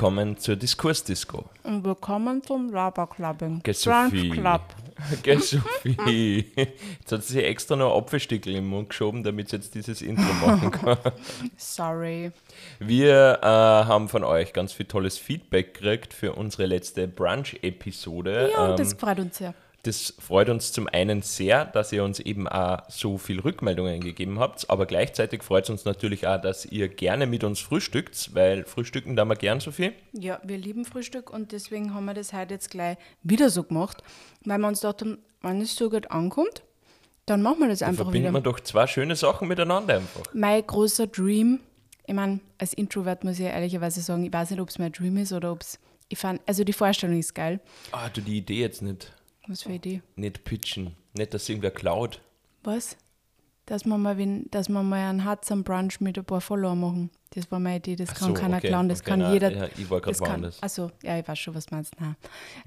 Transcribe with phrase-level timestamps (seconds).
[0.00, 1.44] Willkommen zur Diskursdisco.
[1.62, 3.60] Und willkommen zum Laberclubbing.
[3.70, 4.30] Sophie.
[4.30, 4.62] Club.
[5.22, 6.46] Gell, Sophie?
[6.56, 10.22] Jetzt hat sie sich extra noch Apfelstückel im Mund geschoben, damit sie jetzt dieses Intro
[10.46, 10.96] machen kann.
[11.58, 12.32] Sorry.
[12.78, 18.52] Wir äh, haben von euch ganz viel tolles Feedback gekriegt für unsere letzte Brunch-Episode.
[18.54, 19.52] Ja, und Ähm, das freut uns sehr.
[19.82, 24.38] Das freut uns zum einen sehr, dass ihr uns eben auch so viel Rückmeldungen gegeben
[24.38, 28.64] habt, aber gleichzeitig freut es uns natürlich auch, dass ihr gerne mit uns frühstückt, weil
[28.64, 29.94] frühstücken da wir gern so viel.
[30.12, 34.02] Ja, wir lieben Frühstück und deswegen haben wir das heute jetzt gleich wieder so gemacht,
[34.44, 36.62] weil wir uns dachten, wenn es so gut ankommt,
[37.24, 38.38] dann machen wir das einfach Verbinden wieder.
[38.38, 40.22] wir doch zwei schöne Sachen miteinander einfach.
[40.34, 41.60] Mein großer Dream,
[42.06, 45.16] ich meine, als Introvert muss ich ehrlicherweise sagen, ich weiß nicht, ob es mein Dream
[45.16, 47.60] ist oder ob es, ich fand, also die Vorstellung ist geil.
[47.92, 49.12] Ah, du die Idee jetzt nicht,
[49.50, 50.02] Was für eine Idee?
[50.16, 52.20] nicht pitchen, nicht, dass irgendwer klaut.
[52.62, 52.96] Was?
[53.66, 56.74] Dass wir mal, wen, dass wir mal einen Hatz am Brunch mit ein paar Follower
[56.74, 57.10] machen.
[57.30, 59.32] Das war meine Idee, das Ach kann so, keiner okay, klauen, das okay, kann na,
[59.32, 59.52] jeder.
[59.52, 60.60] ja, ich war das kann- woanders.
[60.62, 61.94] Also, ja, ich weiß schon, was du meinst.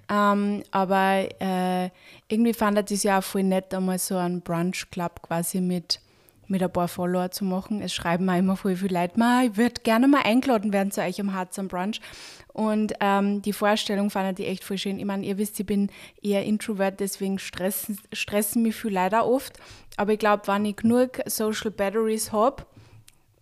[0.09, 1.89] Ähm, aber äh,
[2.29, 5.99] irgendwie fand ich das ja auch voll nett, einmal so einen Brunch-Club quasi mit,
[6.47, 7.81] mit ein paar Follower zu machen.
[7.81, 11.01] Es schreiben mir immer voll viele Leute, «Ma, ich würde gerne mal eingeladen werden zu
[11.01, 11.99] euch am Harz am Brunch.
[12.53, 14.99] Und ähm, die Vorstellung fand ich echt voll schön.
[14.99, 15.89] Ich meine, ihr wisst, ich bin
[16.21, 19.57] eher Introvert, deswegen stressen, stressen mich viel leider oft.
[19.97, 22.63] Aber ich glaube, wenn ich genug Social Batteries habe,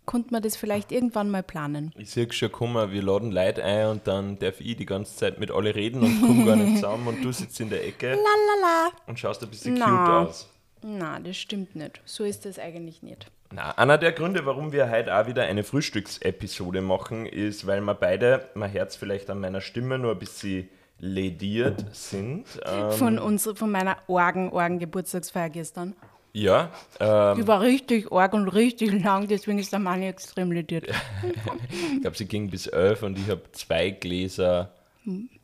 [0.05, 1.93] konnte man das vielleicht irgendwann mal planen.
[1.97, 5.39] Ich sehe schon kommen, wir laden Leute ein und dann darf ich die ganze Zeit
[5.39, 8.91] mit alle reden und komme gar nicht zusammen und du sitzt in der Ecke Lalala.
[9.07, 9.85] und schaust ein bisschen Na.
[9.85, 10.49] cute aus.
[10.83, 12.01] Na, das stimmt nicht.
[12.05, 13.27] So ist das eigentlich nicht.
[13.53, 17.93] Na, einer der Gründe, warum wir heute auch wieder eine Frühstücksepisode machen, ist, weil wir
[17.93, 22.45] beide, man hört es vielleicht an meiner Stimme, nur ein bisschen lediert sind.
[22.65, 25.95] Ähm, Von, unser, von meiner Orgen, Orgen Geburtstagsfeier gestern.
[26.31, 30.87] ja, ähm, Die war richtig arg und richtig lang, deswegen ist der Mann extrem lediert.
[31.95, 34.71] ich glaube, sie ging bis elf und ich habe zwei Gläser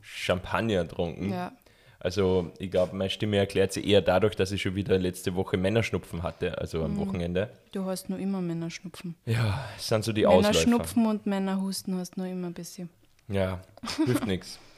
[0.00, 1.30] Champagner getrunken.
[1.30, 1.52] Ja.
[2.00, 5.56] Also ich glaube, meine Stimme erklärt sich eher dadurch, dass ich schon wieder letzte Woche
[5.56, 6.84] Männerschnupfen hatte, also Mhm.
[6.84, 7.50] am Wochenende.
[7.72, 9.16] Du hast nur immer Männerschnupfen.
[9.26, 10.48] Ja, das sind so die Ausläufer.
[10.66, 12.88] Männerschnupfen und Männerhusten hast du nur immer ein bisschen.
[13.28, 13.60] Ja,
[14.06, 14.58] hilft nichts.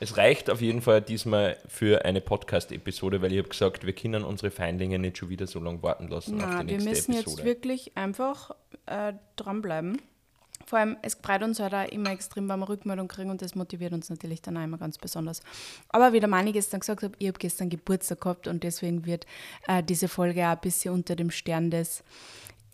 [0.00, 4.22] Es reicht auf jeden Fall diesmal für eine Podcast-Episode, weil ich habe gesagt, wir können
[4.22, 7.12] unsere Feindlinge nicht schon wieder so lange warten lassen auf Na, die wir nächste müssen
[7.14, 7.36] Episode.
[7.38, 8.52] jetzt wirklich einfach
[8.86, 10.00] äh, dranbleiben.
[10.68, 13.54] Vor allem, es freut uns halt auch immer extrem, wenn wir Rückmeldung kriegen und das
[13.54, 15.40] motiviert uns natürlich dann auch immer ganz besonders.
[15.88, 19.24] Aber wie der Mani gestern gesagt hat, ich habe gestern Geburtstag gehabt und deswegen wird
[19.66, 22.04] äh, diese Folge auch ein bisschen unter dem Stern des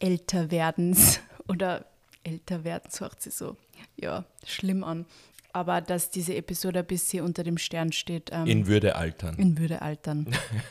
[0.00, 1.84] Älterwerdens oder
[2.24, 3.56] Älterwerdens hört sie so,
[3.96, 5.06] ja, schlimm an.
[5.52, 8.30] Aber dass diese Episode ein bisschen unter dem Stern steht.
[8.32, 9.36] Ähm, In Würde altern.
[9.38, 10.26] in Würde altern.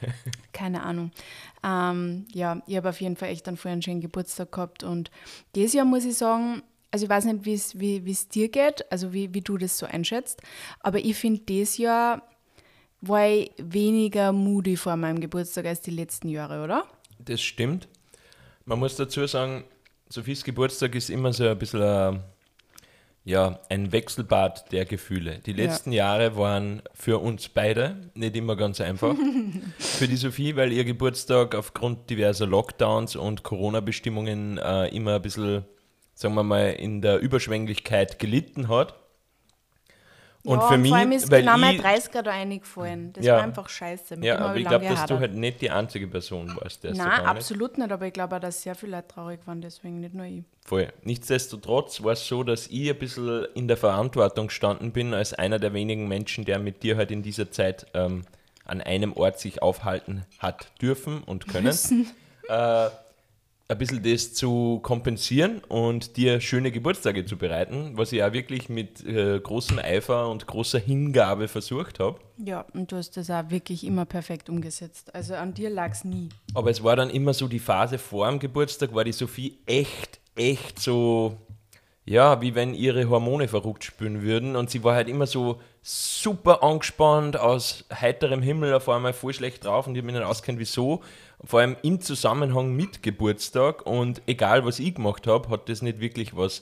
[0.52, 1.12] Keine Ahnung.
[1.64, 5.10] Ähm, ja, ich habe auf jeden Fall echt einen vorher einen schönen Geburtstag gehabt und
[5.56, 6.64] dieses Jahr muss ich sagen,
[6.94, 9.88] also ich weiß nicht, wie's, wie es dir geht, also wie, wie du das so
[9.88, 10.44] einschätzt,
[10.80, 12.22] aber ich finde, dieses Jahr
[13.02, 16.86] war ich weniger moody vor meinem Geburtstag als die letzten Jahre, oder?
[17.18, 17.88] Das stimmt.
[18.66, 19.64] Man muss dazu sagen,
[20.08, 22.24] Sophies Geburtstag ist immer so ein bisschen ein,
[23.24, 25.40] ja, ein Wechselbad der Gefühle.
[25.40, 29.16] Die letzten Jahre waren für uns beide nicht immer ganz einfach.
[29.80, 35.66] für die Sophie, weil ihr Geburtstag aufgrund diverser Lockdowns und Corona-Bestimmungen äh, immer ein bisschen,
[36.24, 38.96] sagen wir mal, in der Überschwänglichkeit gelitten hat.
[40.46, 43.14] Und ja, für mich, vor allem ist weil genau mein ich, 30er da eingefallen.
[43.14, 43.36] Das Ja.
[43.36, 44.18] war einfach scheiße.
[44.22, 47.06] Ja, aber ich glaube, dass du halt nicht die einzige Person warst, Nein, nicht.
[47.06, 50.26] absolut nicht, aber ich glaube auch, dass sehr viele Leute traurig waren, deswegen nicht nur
[50.26, 50.44] ich.
[50.66, 50.92] Voll.
[51.04, 55.60] Nichtsdestotrotz war es so, dass ich ein bisschen in der Verantwortung gestanden bin, als einer
[55.60, 58.24] der wenigen Menschen, der mit dir halt in dieser Zeit ähm,
[58.66, 61.78] an einem Ort sich aufhalten hat dürfen und können.
[62.50, 62.90] Äh,
[63.70, 68.68] ein bisschen das zu kompensieren und dir schöne Geburtstage zu bereiten, was ich auch wirklich
[68.68, 72.20] mit äh, großem Eifer und großer Hingabe versucht habe.
[72.38, 75.16] Ja, und du hast das auch wirklich immer perfekt umgesetzt.
[75.16, 76.30] Also an dir lag es nie.
[76.54, 80.20] Aber es war dann immer so die Phase vor dem Geburtstag, war die Sophie echt,
[80.36, 81.38] echt so,
[82.06, 84.58] ja, wie wenn ihre Hormone verrückt spüren würden.
[84.58, 89.66] Und sie war halt immer so super angespannt, aus heiterem Himmel auf einmal voll schlecht
[89.66, 91.02] drauf und ich habe mich nicht auskennt, wieso.
[91.46, 96.00] Vor allem im Zusammenhang mit Geburtstag und egal was ich gemacht habe, hat das nicht
[96.00, 96.62] wirklich was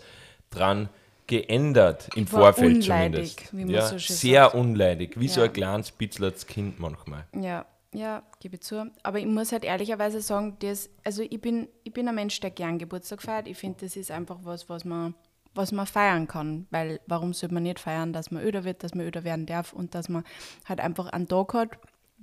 [0.49, 0.89] dran
[1.27, 3.53] geändert im Vorfeld unleidig, zumindest.
[3.53, 4.55] wie man ja, so schön sehr sagt.
[4.55, 5.45] unleidig, wie so Ja.
[5.45, 7.25] ein kleines Bitzlerts Kind manchmal.
[7.39, 8.91] Ja, ja, gebe ich zu.
[9.03, 12.49] Aber ich muss halt ehrlicherweise sagen, das, also ich bin, ich bin ein Mensch, der
[12.51, 13.47] gern Geburtstag feiert.
[13.47, 15.13] Ich finde, das ist einfach was, was man,
[15.53, 16.67] was man feiern kann.
[16.69, 19.71] Weil warum sollte man nicht feiern, dass man öder wird, dass man öder werden darf
[19.73, 20.23] und dass man
[20.67, 21.69] halt einfach einen Tag hat,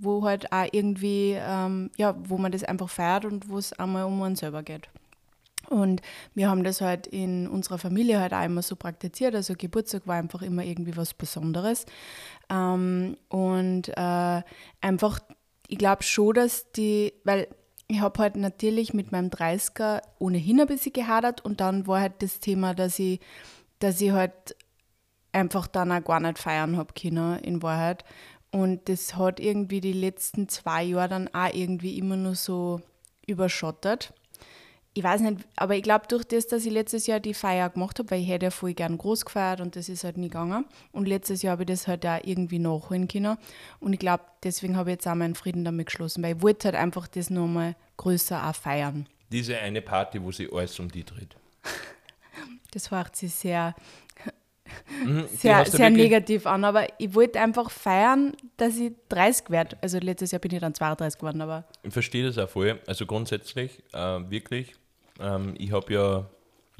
[0.00, 4.04] wo halt auch irgendwie, ähm, ja, wo man das einfach feiert und wo es einmal
[4.04, 4.88] um einen selber geht.
[5.68, 6.00] Und
[6.34, 9.34] wir haben das halt in unserer Familie halt auch immer so praktiziert.
[9.34, 11.84] Also Geburtstag war einfach immer irgendwie was Besonderes.
[12.48, 14.42] Ähm, und äh,
[14.80, 15.20] einfach,
[15.68, 17.48] ich glaube schon, dass die, weil
[17.86, 22.22] ich habe halt natürlich mit meinem 30er ohnehin ein bisschen gehadert und dann war halt
[22.22, 23.20] das Thema, dass ich,
[23.78, 24.56] dass ich halt
[25.32, 28.04] einfach dann auch gar nicht feiern habe können, in Wahrheit.
[28.50, 32.80] Und das hat irgendwie die letzten zwei Jahre dann auch irgendwie immer nur so
[33.26, 34.12] überschottet
[34.98, 38.00] ich weiß nicht, aber ich glaube, durch das, dass ich letztes Jahr die Feier gemacht
[38.00, 40.64] habe, weil ich hätte ja voll gern groß gefeiert und das ist halt nie gegangen.
[40.90, 43.38] Und letztes Jahr habe ich das halt auch irgendwie nachholen können.
[43.78, 46.66] Und ich glaube, deswegen habe ich jetzt auch meinen Frieden damit geschlossen, weil ich wollte
[46.66, 49.06] halt einfach das nochmal größer auch feiern.
[49.30, 51.36] Diese eine Party, wo sie alles um die dreht.
[52.72, 53.76] das hört sich sehr,
[55.04, 59.76] mhm, sehr, sehr negativ an, aber ich wollte einfach feiern, dass ich 30 werde.
[59.80, 61.64] Also letztes Jahr bin ich dann 32 geworden, aber.
[61.82, 62.78] Ich verstehe das auch voll.
[62.86, 63.98] Also grundsätzlich, äh,
[64.30, 64.74] wirklich,
[65.20, 66.26] ähm, ich habe ja,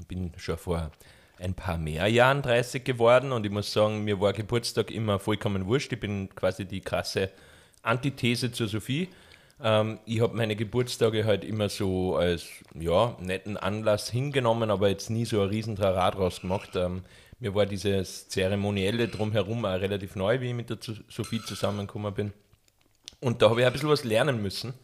[0.06, 0.90] bin schon vor
[1.40, 5.66] ein paar mehr Jahren 30 geworden und ich muss sagen, mir war Geburtstag immer vollkommen
[5.66, 5.92] wurscht.
[5.92, 7.30] Ich bin quasi die krasse
[7.82, 9.08] Antithese zur Sophie.
[9.62, 15.10] Ähm, ich habe meine Geburtstage halt immer so als ja, netten Anlass hingenommen, aber jetzt
[15.10, 16.70] nie so ein Riesentrara draus gemacht.
[16.74, 17.02] Ähm,
[17.40, 22.32] mir war dieses Zeremonielle drumherum auch relativ neu, wie ich mit der Sophie zusammengekommen bin.
[23.20, 24.74] Und da habe ich ein bisschen was lernen müssen.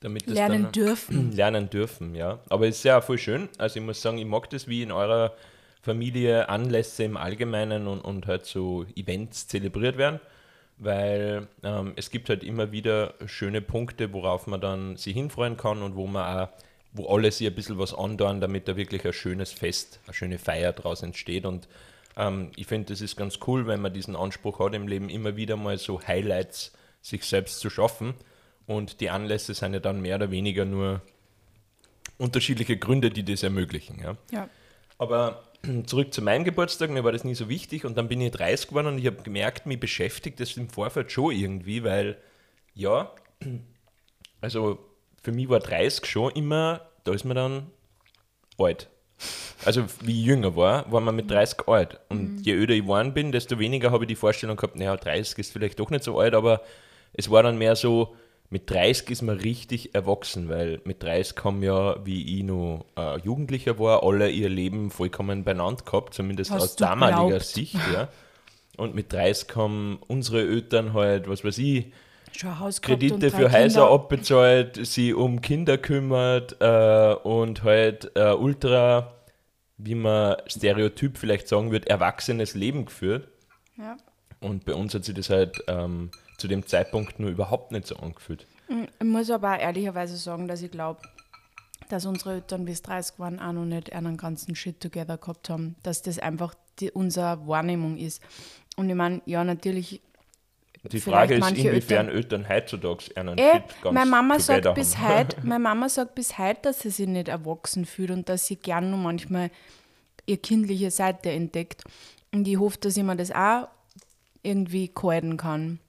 [0.00, 1.32] Damit lernen dann, dürfen.
[1.36, 2.38] Lernen dürfen, ja.
[2.48, 3.48] Aber es ist ja voll schön.
[3.58, 5.34] Also ich muss sagen, ich mag das, wie in eurer
[5.82, 10.20] Familie Anlässe im Allgemeinen und, und halt so Events zelebriert werden,
[10.76, 15.82] weil ähm, es gibt halt immer wieder schöne Punkte, worauf man dann sich hinfreuen kann
[15.82, 16.48] und wo man auch,
[16.92, 20.38] wo alle sich ein bisschen was andauern, damit da wirklich ein schönes Fest, eine schöne
[20.38, 21.68] Feier draus entsteht und
[22.18, 25.36] ähm, ich finde, das ist ganz cool, wenn man diesen Anspruch hat, im Leben immer
[25.36, 28.14] wieder mal so Highlights sich selbst zu schaffen
[28.66, 31.00] und die Anlässe sind ja dann mehr oder weniger nur
[32.18, 34.00] unterschiedliche Gründe, die das ermöglichen.
[34.00, 34.16] Ja.
[34.32, 34.48] ja.
[34.98, 35.44] Aber
[35.86, 38.68] zurück zu meinem Geburtstag, mir war das nie so wichtig und dann bin ich 30
[38.68, 42.18] geworden und ich habe gemerkt, mich beschäftigt das im Vorfeld schon irgendwie, weil
[42.74, 43.12] ja,
[44.40, 44.78] also
[45.22, 47.70] für mich war 30 schon immer, da ist man dann
[48.58, 48.90] alt.
[49.64, 51.98] Also wie ich jünger war, war man mit 30 alt.
[52.08, 52.38] Und mhm.
[52.42, 55.52] je öder ich geworden bin, desto weniger habe ich die Vorstellung gehabt, naja, 30 ist
[55.52, 56.62] vielleicht doch nicht so alt, aber
[57.12, 58.14] es war dann mehr so,
[58.50, 63.18] mit 30 ist man richtig erwachsen, weil mit 30 haben ja, wie ich noch äh,
[63.20, 67.44] Jugendlicher war, alle ihr Leben vollkommen beieinander gehabt, zumindest Hast aus damaliger glaubt?
[67.44, 67.74] Sicht.
[67.92, 68.08] Ja.
[68.78, 71.86] Und mit 30 haben unsere Eltern halt, was weiß ich,
[72.82, 73.90] Kredite für Häuser Kinder.
[73.90, 79.14] abbezahlt, sie um Kinder kümmert äh, und halt äh, ultra,
[79.78, 83.28] wie man stereotyp vielleicht sagen würde, erwachsenes Leben geführt.
[83.76, 83.96] Ja.
[84.40, 87.96] Und bei uns hat sich das halt ähm, zu dem Zeitpunkt nur überhaupt nicht so
[87.96, 88.46] angefühlt.
[88.68, 91.00] Mm, ich muss aber ehrlicherweise sagen, dass ich glaube,
[91.88, 95.76] dass unsere Eltern bis 30 waren auch noch nicht einen ganzen Shit together gehabt haben,
[95.82, 98.22] dass das einfach die, unsere Wahrnehmung ist.
[98.76, 100.02] Und ich meine, ja, natürlich.
[100.84, 105.36] Die Frage ist, inwiefern Eltern, Eltern heutzutage einen Shit ganz meine Mama sagt bis heute,
[105.42, 108.90] Meine Mama sagt bis heute, dass sie sich nicht erwachsen fühlt und dass sie gern
[108.90, 109.50] nur manchmal
[110.26, 111.84] ihre kindliche Seite entdeckt.
[112.32, 113.68] Und ich hoffe, dass ich mir das auch
[114.42, 115.80] irgendwie gehalten kann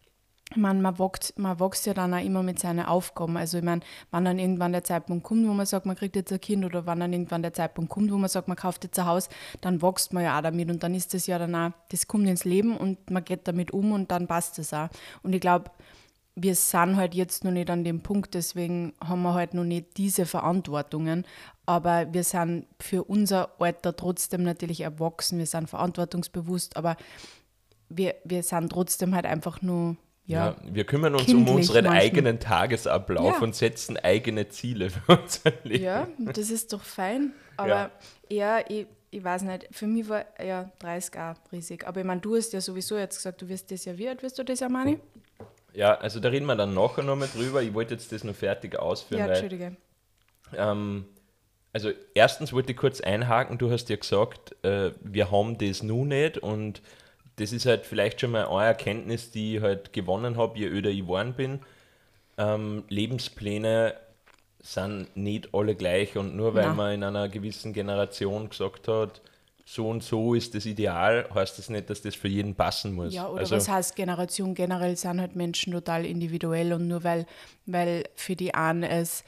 [0.57, 3.37] meine, man wächst, man wächst ja dann auch immer mit seinen Aufgaben.
[3.37, 6.31] Also ich meine, wann dann irgendwann der Zeitpunkt kommt, wo man sagt, man kriegt jetzt
[6.31, 8.97] ein Kind oder wann dann irgendwann der Zeitpunkt kommt, wo man sagt, man kauft jetzt
[8.97, 9.29] ein Haus,
[9.61, 12.27] dann wächst man ja auch damit und dann ist das ja dann auch, das kommt
[12.27, 14.89] ins Leben und man geht damit um und dann passt es auch.
[15.21, 15.71] Und ich glaube,
[16.35, 19.97] wir sind halt jetzt noch nicht an dem Punkt, deswegen haben wir halt noch nicht
[19.97, 21.25] diese Verantwortungen.
[21.65, 26.95] Aber wir sind für unser Alter trotzdem natürlich erwachsen, wir sind verantwortungsbewusst, aber
[27.89, 29.97] wir, wir sind trotzdem halt einfach nur
[30.29, 32.03] ja, ja, wir kümmern uns um unseren manchmal.
[32.03, 33.41] eigenen Tagesablauf ja.
[33.41, 35.83] und setzen eigene Ziele für unser Leben.
[35.83, 37.33] Ja, das ist doch fein.
[37.57, 37.89] Aber
[38.29, 41.87] ja, ich, ich weiß nicht, für mich war ja 30 auch riesig.
[41.87, 44.21] Aber ich meine, du hast ja sowieso jetzt gesagt, du wirst das ja, wie alt
[44.21, 44.99] wirst du das ja, Mani?
[45.73, 47.63] Ja, also da reden wir dann nachher noch mal drüber.
[47.63, 49.21] Ich wollte jetzt das noch fertig ausführen.
[49.21, 49.77] Ja, Entschuldige.
[50.51, 51.05] Weil, ähm,
[51.73, 56.09] also erstens wollte ich kurz einhaken, du hast ja gesagt, äh, wir haben das nun
[56.09, 56.83] nicht und
[57.39, 60.89] das ist halt vielleicht schon mal eine Erkenntnis, die ich halt gewonnen habe, je öder
[60.89, 61.59] ich geworden bin.
[62.37, 63.95] Ähm, Lebenspläne
[64.61, 66.75] sind nicht alle gleich und nur weil Nein.
[66.75, 69.21] man in einer gewissen Generation gesagt hat,
[69.65, 73.13] so und so ist das Ideal, heißt das nicht, dass das für jeden passen muss.
[73.13, 74.55] Ja, oder also, was heißt Generation?
[74.55, 77.27] Generell sind halt Menschen total individuell und nur weil,
[77.67, 79.23] weil für die einen es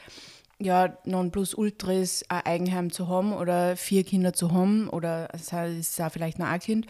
[0.59, 6.01] ja, Nonplusultra ist, ein Eigenheim zu haben oder vier Kinder zu haben oder es ist
[6.01, 6.87] auch vielleicht noch ein Kind,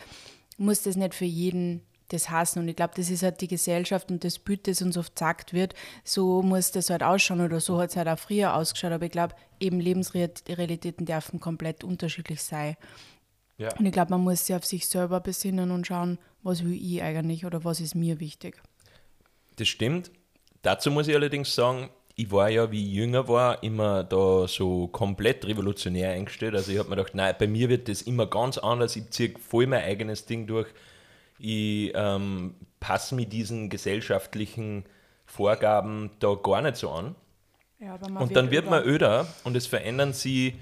[0.62, 2.60] muss das nicht für jeden das hassen.
[2.60, 5.54] Und ich glaube, das ist halt die Gesellschaft und das Bild, das uns oft gesagt
[5.54, 8.92] wird, so muss das halt ausschauen oder so hat es halt auch früher ausgeschaut.
[8.92, 12.76] Aber ich glaube, eben Lebensrealitäten dürfen komplett unterschiedlich sein.
[13.58, 13.76] Ja.
[13.78, 17.02] Und ich glaube, man muss sich auf sich selber besinnen und schauen, was will ich
[17.02, 18.62] eigentlich oder was ist mir wichtig.
[19.58, 20.12] Das stimmt.
[20.64, 21.90] Dazu muss ich allerdings sagen,
[22.22, 26.54] ich war ja, wie ich jünger war, immer da so komplett revolutionär eingestellt.
[26.54, 28.96] Also ich habe mir gedacht, nein, bei mir wird das immer ganz anders.
[28.96, 30.68] Ich ziehe voll mein eigenes Ding durch.
[31.40, 34.86] Ich ähm, passe mich diesen gesellschaftlichen
[35.26, 37.16] Vorgaben da gar nicht so an.
[37.80, 40.54] Ja, und dann wird man öder und es verändern sich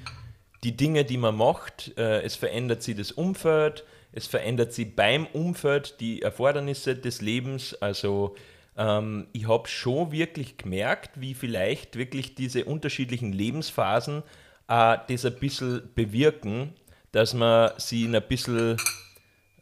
[0.63, 1.91] die Dinge, die man macht.
[1.97, 3.83] Äh, es verändert sich das Umfeld.
[4.13, 7.73] Es verändert sich beim Umfeld die Erfordernisse des Lebens.
[7.81, 8.35] Also
[8.79, 14.23] ähm, ich habe schon wirklich gemerkt, wie vielleicht wirklich diese unterschiedlichen Lebensphasen
[14.69, 16.73] äh, das ein bisschen bewirken,
[17.11, 18.77] dass man sie in ein bisschen,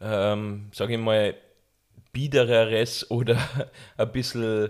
[0.00, 1.34] ähm, sage ich mal,
[2.12, 3.36] biedereres oder
[3.96, 4.68] ein bisschen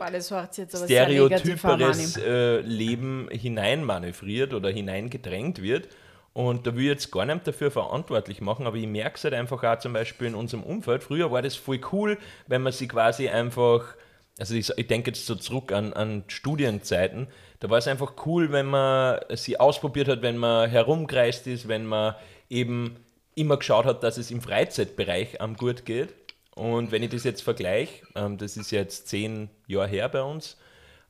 [0.87, 5.89] stereotyperes äh, Leben hineinmanövriert oder hineingedrängt wird.
[6.33, 9.35] Und da will ich jetzt gar nicht dafür verantwortlich machen, aber ich merke es halt
[9.35, 11.03] einfach auch zum Beispiel in unserem Umfeld.
[11.03, 13.97] Früher war das voll cool, wenn man sich quasi einfach
[14.39, 17.27] also ich, ich denke jetzt so zurück an, an Studienzeiten,
[17.61, 21.87] da war es einfach cool, wenn man sie ausprobiert hat, wenn man herumgereist ist, wenn
[21.87, 22.15] man
[22.49, 22.97] eben
[23.35, 26.15] immer geschaut hat, dass es im Freizeitbereich am gut geht.
[26.55, 30.57] Und wenn ich das jetzt vergleiche, ähm, das ist jetzt zehn Jahre her bei uns,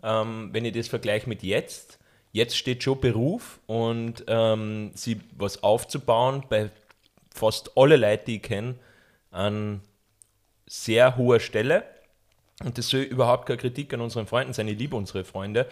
[0.03, 1.99] ähm, wenn ich das vergleiche mit jetzt,
[2.33, 6.71] jetzt steht schon Beruf und ähm, sie was aufzubauen bei
[7.35, 8.75] fast alle Leute, die ich kenne,
[9.31, 9.81] an
[10.67, 11.85] sehr hoher Stelle
[12.65, 15.67] und das soll überhaupt keine Kritik an unseren Freunden sein, ich liebe unsere Freunde.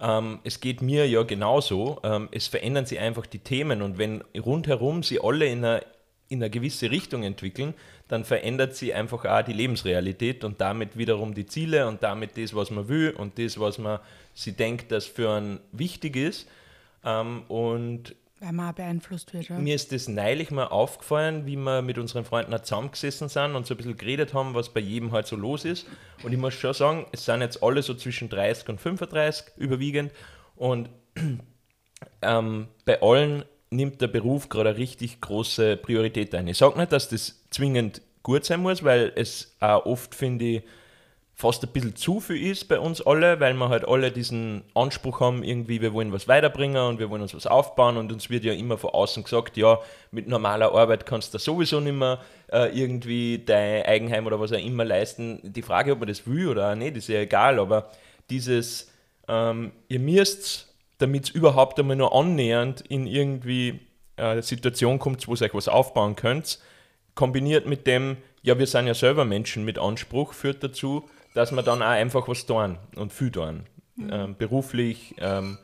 [0.00, 2.00] Ähm, es geht mir ja genauso.
[2.02, 5.84] Ähm, es verändern sich einfach die Themen und wenn rundherum sie alle in eine,
[6.28, 7.74] in eine gewisse Richtung entwickeln,
[8.08, 12.54] dann verändert sie einfach auch die Lebensrealität und damit wiederum die Ziele und damit das,
[12.54, 14.00] was man will und das, was man
[14.34, 16.48] sie denkt, dass für einen wichtig ist.
[17.04, 19.48] Ähm, und weil man auch beeinflusst wird.
[19.48, 19.58] Ja.
[19.58, 23.74] Mir ist das neulich mal aufgefallen, wie wir mit unseren Freunden zusammengesessen sind und so
[23.74, 25.86] ein bisschen geredet haben, was bei jedem halt so los ist.
[26.22, 30.12] Und ich muss schon sagen, es sind jetzt alle so zwischen 30 und 35 überwiegend.
[30.56, 30.88] Und
[32.22, 36.48] ähm, bei allen nimmt der Beruf gerade eine richtig große Priorität ein.
[36.48, 40.62] Ich sage nicht, dass das zwingend gut sein muss, weil es auch oft, finde ich,
[41.40, 45.20] fast ein bisschen zu viel ist bei uns alle, weil wir halt alle diesen Anspruch
[45.20, 48.44] haben, irgendwie, wir wollen was weiterbringen und wir wollen uns was aufbauen und uns wird
[48.44, 49.80] ja immer von außen gesagt, ja,
[50.10, 52.20] mit normaler Arbeit kannst du sowieso nicht mehr
[52.52, 55.40] äh, irgendwie dein Eigenheim oder was auch immer leisten.
[55.42, 57.90] Die Frage, ob man das will oder nicht, ist ja egal, aber
[58.28, 58.92] dieses,
[59.26, 63.80] ähm, ihr müsst, damit es überhaupt einmal nur annähernd in irgendwie
[64.16, 66.58] eine Situation kommt, wo ihr euch was aufbauen könnt,
[67.14, 71.62] kombiniert mit dem, ja, wir sind ja selber Menschen mit Anspruch, führt dazu, dass wir
[71.62, 73.64] dann auch einfach was tun und viel tun.
[73.96, 74.10] Mhm.
[74.12, 75.58] Ähm, beruflich, ähm,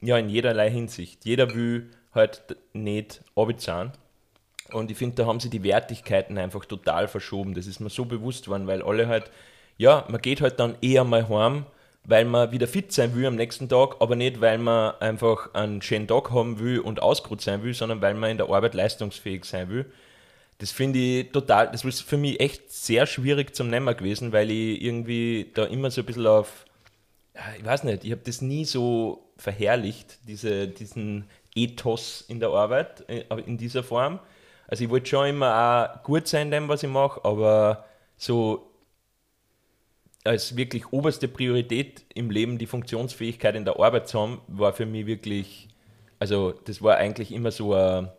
[0.00, 1.24] ja, in jederlei Hinsicht.
[1.24, 3.92] Jeder will halt nicht abzahlen.
[4.72, 7.54] Und ich finde, da haben sie die Wertigkeiten einfach total verschoben.
[7.54, 9.30] Das ist mir so bewusst worden, weil alle halt,
[9.78, 11.66] ja, man geht halt dann eher mal heim,
[12.04, 15.82] weil man wieder fit sein will am nächsten Tag, aber nicht, weil man einfach einen
[15.82, 19.44] schönen Tag haben will und ausgeruht sein will, sondern weil man in der Arbeit leistungsfähig
[19.44, 19.92] sein will
[20.60, 24.50] das finde ich total, das ist für mich echt sehr schwierig zum Nehmen gewesen, weil
[24.50, 26.66] ich irgendwie da immer so ein bisschen auf,
[27.58, 31.24] ich weiß nicht, ich habe das nie so verherrlicht, diese, diesen
[31.54, 34.20] Ethos in der Arbeit, äh, in dieser Form.
[34.68, 37.86] Also ich wollte schon immer auch gut sein in dem, was ich mache, aber
[38.18, 38.70] so
[40.24, 44.84] als wirklich oberste Priorität im Leben die Funktionsfähigkeit in der Arbeit zu haben, war für
[44.84, 45.68] mich wirklich,
[46.18, 48.10] also das war eigentlich immer so ein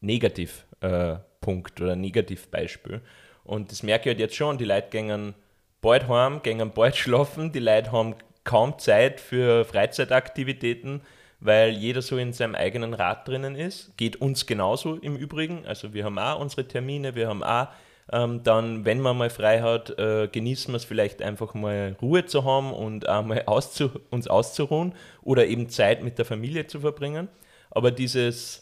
[0.00, 0.66] negativ.
[0.80, 3.02] Äh, Punkt oder Negativbeispiel.
[3.44, 5.34] Und das merke ich halt jetzt schon, die Leute gehen
[5.82, 11.02] bald heim, gehen bald schlafen, die Leute haben kaum Zeit für Freizeitaktivitäten,
[11.40, 13.94] weil jeder so in seinem eigenen Rad drinnen ist.
[13.98, 15.66] Geht uns genauso im Übrigen.
[15.66, 17.68] Also wir haben auch unsere Termine, wir haben auch
[18.10, 22.26] ähm, dann, wenn man mal frei hat, äh, genießen wir es vielleicht einfach mal Ruhe
[22.26, 26.80] zu haben und auch mal auszu uns auszuruhen oder eben Zeit mit der Familie zu
[26.80, 27.28] verbringen.
[27.70, 28.61] Aber dieses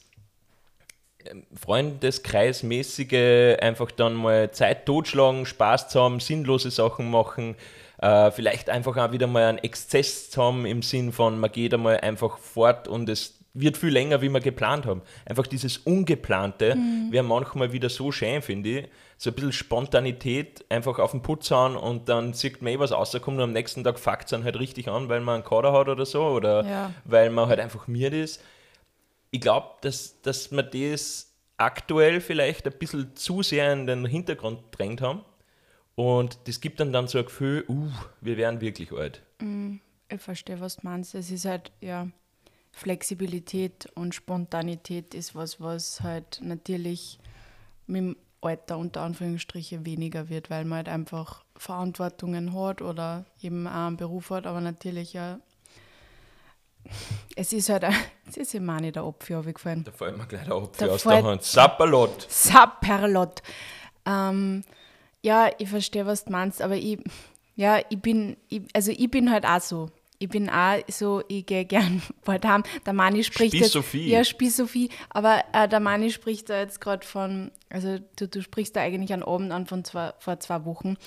[1.55, 7.57] Freundeskreismäßige einfach dann mal Zeit totschlagen, Spaß zu haben, sinnlose Sachen machen,
[8.01, 11.75] äh, vielleicht einfach auch wieder mal einen Exzess zu haben im Sinn von, man geht
[11.75, 15.03] einmal einfach fort und es wird viel länger, wie wir geplant haben.
[15.27, 17.09] Einfach dieses Ungeplante mhm.
[17.11, 18.89] wäre manchmal wieder so schön, finde ich.
[19.19, 22.93] So ein bisschen Spontanität, einfach auf den Putz hauen und dann sieht man eh was
[22.93, 25.73] rauskommt und am nächsten Tag fuckt es dann halt richtig an, weil man einen Kader
[25.73, 26.91] hat oder so oder ja.
[27.05, 28.41] weil man halt einfach miert ist
[29.31, 34.63] ich glaube, dass, dass wir das aktuell vielleicht ein bisschen zu sehr in den Hintergrund
[34.73, 35.25] drängt haben
[35.95, 39.23] Und das gibt dann dann so ein Gefühl, uh, wir werden wirklich alt.
[40.09, 41.15] Ich verstehe, was du meinst.
[41.15, 42.09] Es ist halt, ja,
[42.73, 47.19] Flexibilität und Spontanität ist was, was halt natürlich
[47.87, 53.67] mit dem Alter unter Anführungsstriche weniger wird, weil man halt einfach Verantwortungen hat oder eben
[53.67, 55.41] auch einen Beruf hat, aber natürlich ja.
[57.37, 57.85] Es ist halt,
[58.29, 59.85] es ist immer auch nicht der Opfer aufgefallen.
[59.85, 61.43] Da fällt mir gleich der Opfer Da aus der Hand.
[61.43, 62.27] Sapperlot.
[62.29, 63.43] Sapperlot.
[64.07, 64.65] Ähm,
[65.23, 66.99] ja, ich verstehe, was du meinst, aber ich,
[67.57, 69.91] ja, ich bin, ich, also ich bin halt auch so.
[70.23, 72.63] Ich bin auch so, ich gehe gern bald heim.
[72.85, 74.11] Der Mani spricht Spieß jetzt, Sophie.
[74.11, 74.91] Ja, Spieß Sophie.
[75.09, 79.15] Aber äh, der Mani spricht da jetzt gerade von, also du, du sprichst da eigentlich
[79.15, 80.99] einen Abend an von zwei, vor zwei Wochen.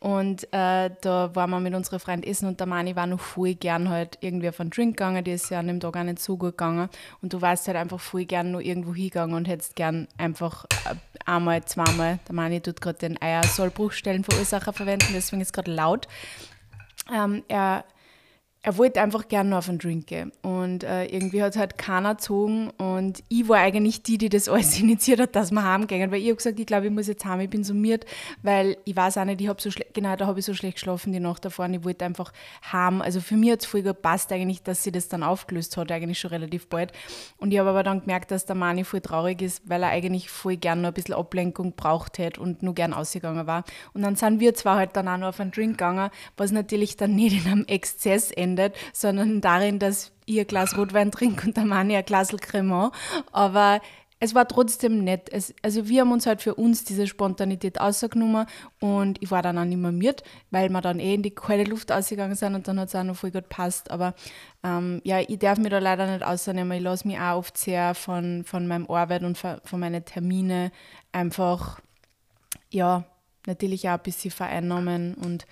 [0.00, 3.54] Und äh, da waren wir mit unseren Freunden essen und der Mani war noch voll
[3.54, 6.20] gern halt irgendwie auf einen Drink gegangen, die ist ja an dem Tag auch nicht
[6.20, 6.88] so gut gegangen.
[7.20, 10.94] Und du warst halt einfach voll gern nur irgendwo hingegangen und hättest gern einfach äh,
[11.26, 16.08] einmal, zweimal, der Mani tut gerade den Eier-Sollbruchstellenverursacher verwenden, deswegen ist es gerade laut.
[17.12, 17.84] Ähm, er
[18.64, 20.30] er wollte einfach gerne noch auf einen Drink gehen.
[20.40, 22.70] Und äh, irgendwie hat es halt keiner gezogen.
[22.78, 26.12] Und ich war eigentlich die, die das alles initiiert hat, dass wir heimgehen.
[26.12, 28.06] Weil ich habe gesagt, ich glaube, ich muss jetzt heim, ich bin summiert,
[28.42, 30.76] weil ich weiß auch nicht, ich habe so schlecht, genau, da habe ich so schlecht
[30.76, 32.32] geschlafen die Nacht davor und ich wollte einfach
[32.72, 33.02] heim.
[33.02, 36.20] Also für mich hat es voll gepasst eigentlich, dass sie das dann aufgelöst hat, eigentlich
[36.20, 36.92] schon relativ bald.
[37.38, 40.30] Und ich habe aber dann gemerkt, dass der Mani voll traurig ist, weil er eigentlich
[40.30, 43.64] voll gern noch ein bisschen Ablenkung braucht hätte und nur gern ausgegangen war.
[43.92, 46.96] Und dann sind wir zwar halt dann auch noch auf einen Drink gegangen, was natürlich
[46.96, 48.51] dann nicht in einem Exzess endet,
[48.92, 52.92] sondern darin, dass ich ein Glas Rotwein trinke und der Mani ein Glas Cremant.
[53.32, 53.80] Aber
[54.22, 55.28] es war trotzdem nett.
[55.32, 58.46] Es, also wir haben uns halt für uns diese Spontanität ausgenommen
[58.78, 61.68] und ich war dann auch nicht mehr mit, weil wir dann eh in die kalte
[61.68, 63.90] Luft ausgegangen sind und dann hat es auch noch voll gut gepasst.
[63.90, 64.14] Aber
[64.62, 66.70] ähm, ja, ich darf mich da leider nicht ausnehmen.
[66.70, 70.70] Ich lasse mich auch oft sehr von, von meinem Arbeit und von, von meinen Terminen
[71.10, 71.80] einfach,
[72.70, 73.02] ja,
[73.48, 75.46] natürlich auch ein bisschen vereinnahmen und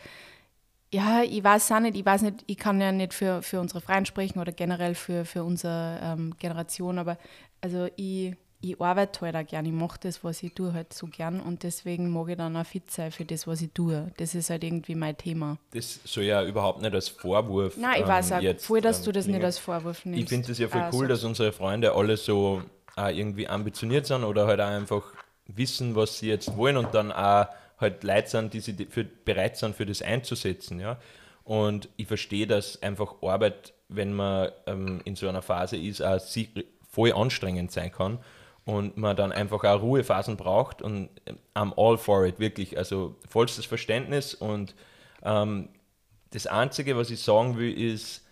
[0.93, 3.81] ja, ich weiß auch nicht, ich weiß nicht, ich kann ja nicht für, für unsere
[3.81, 7.17] Freien sprechen oder generell für, für unsere ähm, Generation, aber
[7.61, 11.07] also ich, ich arbeite halt auch gern, ich mache das, was ich tue, halt so
[11.07, 14.11] gern und deswegen mag ich dann auch fit sein für das, was ich tue.
[14.17, 15.59] Das ist halt irgendwie mein Thema.
[15.73, 17.77] Das soll ja überhaupt nicht als Vorwurf.
[17.77, 20.23] Nein, ich ähm, weiß auch jetzt, voll, dass ähm, du das nicht als Vorwurf nimmst.
[20.23, 21.09] Ich finde es ja voll Ah, cool, so.
[21.09, 22.63] dass unsere Freunde alle so
[22.97, 25.05] auch irgendwie ambitioniert sind oder halt auch einfach
[25.47, 27.47] wissen, was sie jetzt wollen und dann auch
[27.81, 30.81] halt Leute sind, die sich für, bereit sind, für das einzusetzen.
[30.81, 30.99] Ja?
[31.45, 36.21] Und ich verstehe, dass einfach Arbeit, wenn man ähm, in so einer Phase ist, auch
[36.89, 38.19] voll anstrengend sein kann
[38.65, 42.77] und man dann einfach auch Ruhephasen braucht und ähm, I'm all for it, wirklich.
[42.77, 44.75] Also vollstes Verständnis und
[45.23, 45.71] ähm,
[46.31, 48.25] das Einzige, was ich sagen will, ist,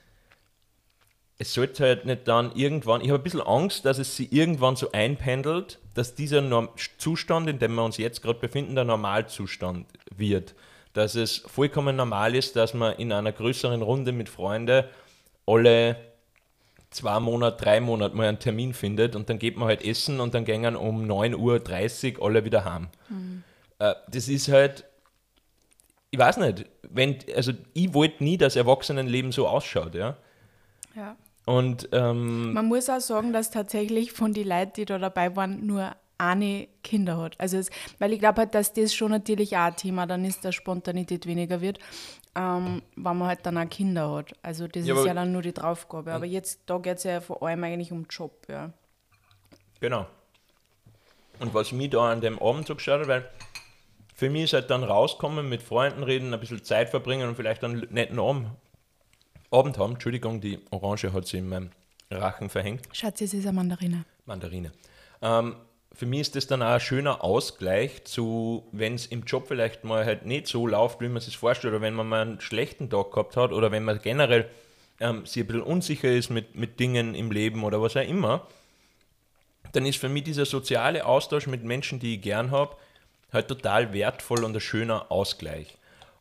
[1.38, 4.74] es sollte halt nicht dann irgendwann, ich habe ein bisschen Angst, dass es sich irgendwann
[4.74, 9.86] so einpendelt, dass dieser Norm Zustand, in dem wir uns jetzt gerade befinden, der Normalzustand
[10.16, 10.54] wird.
[10.94, 14.84] Dass es vollkommen normal ist, dass man in einer größeren Runde mit Freunden
[15.46, 15.96] alle
[16.90, 20.34] zwei Monate, drei Monate mal einen Termin findet und dann geht man halt essen und
[20.34, 22.88] dann gehen um 9.30 Uhr alle wieder heim.
[23.78, 24.84] Äh, das ist halt,
[26.10, 30.16] ich weiß nicht, wenn, also ich wollte nie, dass Erwachsenenleben so ausschaut, ja.
[30.96, 31.16] Ja.
[31.48, 35.66] Und ähm, Man muss auch sagen, dass tatsächlich von den Leuten, die da dabei waren,
[35.66, 37.40] nur eine Kinder hat.
[37.40, 40.44] Also es, weil ich glaube halt, dass das schon natürlich auch ein Thema dann ist,
[40.44, 41.78] dass Spontanität weniger wird,
[42.34, 44.34] ähm, wenn man halt dann auch Kinder hat.
[44.42, 46.12] Also das Ja, ist ja dann nur die Draufgabe.
[46.12, 48.70] Aber jetzt, da geht es ja vor allem eigentlich um Job, ja.
[49.80, 50.06] Genau.
[51.40, 53.30] Und was mich da an dem Abend so geschaut hat, weil
[54.14, 57.64] für mich ist halt dann rauskommen, mit Freunden reden, ein bisschen Zeit verbringen und vielleicht
[57.64, 58.48] einen netten Abend,
[59.50, 59.94] Abend haben.
[59.94, 61.70] Entschuldigung, die Orange hat sie in meinem
[62.10, 62.86] Rachen verhängt.
[62.92, 64.04] Schatz, es ist eine Mandarine.
[64.24, 64.72] Mandarine.
[65.22, 65.56] Ähm,
[65.92, 69.84] für mich ist das dann auch ein schöner Ausgleich zu, wenn es im Job vielleicht
[69.84, 72.88] mal halt nicht so läuft, wie man sich vorstellt, oder wenn man mal einen schlechten
[72.90, 74.48] Tag gehabt hat, oder wenn man generell
[75.00, 78.46] ähm, sich ein bisschen unsicher ist mit, mit Dingen im Leben oder was auch immer,
[79.72, 82.76] dann ist für mich dieser soziale Austausch mit Menschen, die ich gern habe,
[83.32, 85.77] halt total wertvoll und ein schöner Ausgleich.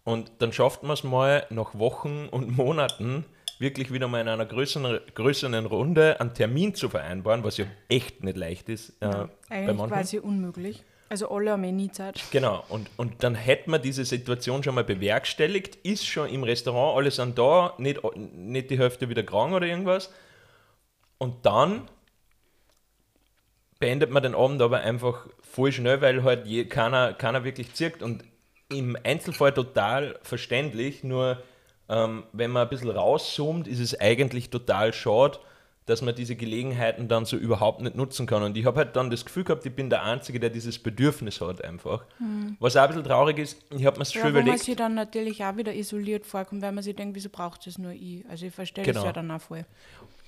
[0.08, 3.26] Und dann schafft man es mal nach Wochen und Monaten
[3.60, 8.24] wirklich wieder mal in einer größeren, größeren Runde einen Termin zu vereinbaren, was ja echt
[8.24, 8.91] nicht leicht ist.
[9.02, 9.89] Äh, bei Eigentlich manchen.
[9.89, 10.82] quasi unmöglich.
[11.10, 12.24] Also alle haben eh nie Zeit.
[12.32, 16.96] Genau, und, und dann hätte man diese Situation schon mal bewerkstelligt, ist schon im Restaurant,
[16.96, 20.10] alle sind da, nicht, nicht die Hälfte wieder krank oder irgendwas.
[21.17, 21.89] Und dann
[23.78, 28.02] beendet man den Abend aber einfach voll schnell, weil halt je, keiner, keiner wirklich zirkt.
[28.02, 28.24] Und
[28.69, 31.41] im Einzelfall total verständlich, nur
[31.89, 35.39] ähm, wenn man ein bisschen rauszoomt, ist es eigentlich total schade,
[35.86, 38.43] dass man diese Gelegenheiten dann so überhaupt nicht nutzen kann.
[38.43, 41.39] Und ich habe halt dann das Gefühl gehabt, ich bin der Einzige, der dieses Bedürfnis
[41.39, 42.03] hat einfach.
[42.19, 42.58] Mhm.
[42.60, 44.49] Was auch ein bisschen traurig ist, ich habe mir es ja, schon überlegt.
[44.49, 47.77] man sich dann natürlich auch wieder isoliert vorkommt, weil man sich denkt, wieso braucht es
[47.77, 48.25] nur ich?
[48.30, 48.99] Also ich verstehe genau.
[48.99, 49.65] das ja dann auch voll.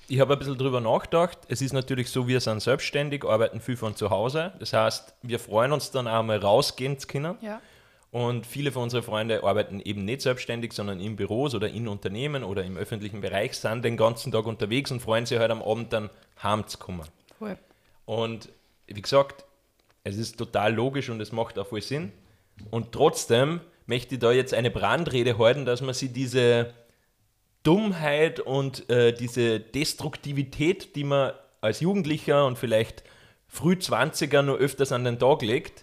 [0.08, 1.38] Ich habe ein bisschen drüber nachgedacht.
[1.48, 4.52] Es ist natürlich so, wir sind selbstständig, arbeiten viel von zu Hause.
[4.58, 7.36] Das heißt, wir freuen uns dann auch mal rausgehen zu können.
[7.42, 7.60] Ja.
[8.12, 12.42] Und viele von unseren Freunden arbeiten eben nicht selbstständig, sondern in Büros oder in Unternehmen
[12.42, 15.92] oder im öffentlichen Bereich, sind den ganzen Tag unterwegs und freuen sich halt am Abend
[15.92, 16.10] dann
[16.42, 17.06] heimzukommen.
[17.38, 17.56] Voll.
[18.06, 18.48] Und
[18.86, 19.44] wie gesagt,
[20.02, 22.10] es ist total logisch und es macht auch voll Sinn.
[22.70, 26.74] Und trotzdem möchte ich da jetzt eine Brandrede halten, dass man sich diese
[27.62, 33.04] Dummheit und äh, diese Destruktivität, die man als Jugendlicher und vielleicht
[33.46, 35.82] früh 20er nur öfters an den Tag legt,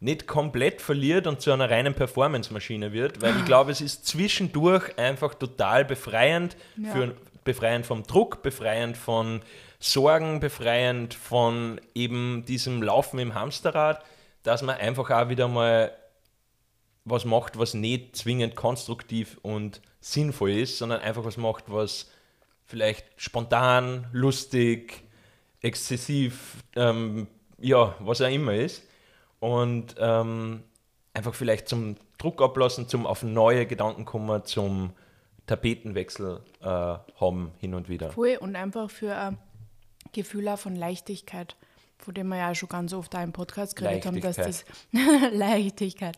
[0.00, 4.98] nicht komplett verliert und zu einer reinen Performance-Maschine wird, weil ich glaube, es ist zwischendurch
[4.98, 6.90] einfach total befreiend, ja.
[6.90, 9.42] für, befreiend vom Druck, befreiend von
[9.78, 14.02] Sorgen, befreiend von eben diesem Laufen im Hamsterrad,
[14.42, 15.92] dass man einfach auch wieder mal
[17.04, 22.10] was macht, was nicht zwingend konstruktiv und sinnvoll ist, sondern einfach was macht, was
[22.64, 25.02] vielleicht spontan, lustig,
[25.60, 27.26] exzessiv, ähm,
[27.58, 28.82] ja, was auch immer ist
[29.40, 30.62] und ähm,
[31.14, 34.92] einfach vielleicht zum Druck ablassen, zum auf neue Gedanken kommen, zum
[35.46, 38.10] Tapetenwechsel äh, haben hin und wieder.
[38.10, 38.38] Voll.
[38.40, 39.38] Und einfach für ein
[40.12, 41.56] Gefühl von Leichtigkeit,
[41.98, 44.64] von dem wir ja schon ganz oft auch im Podcast geredet haben, dass das
[45.32, 46.16] Leichtigkeit,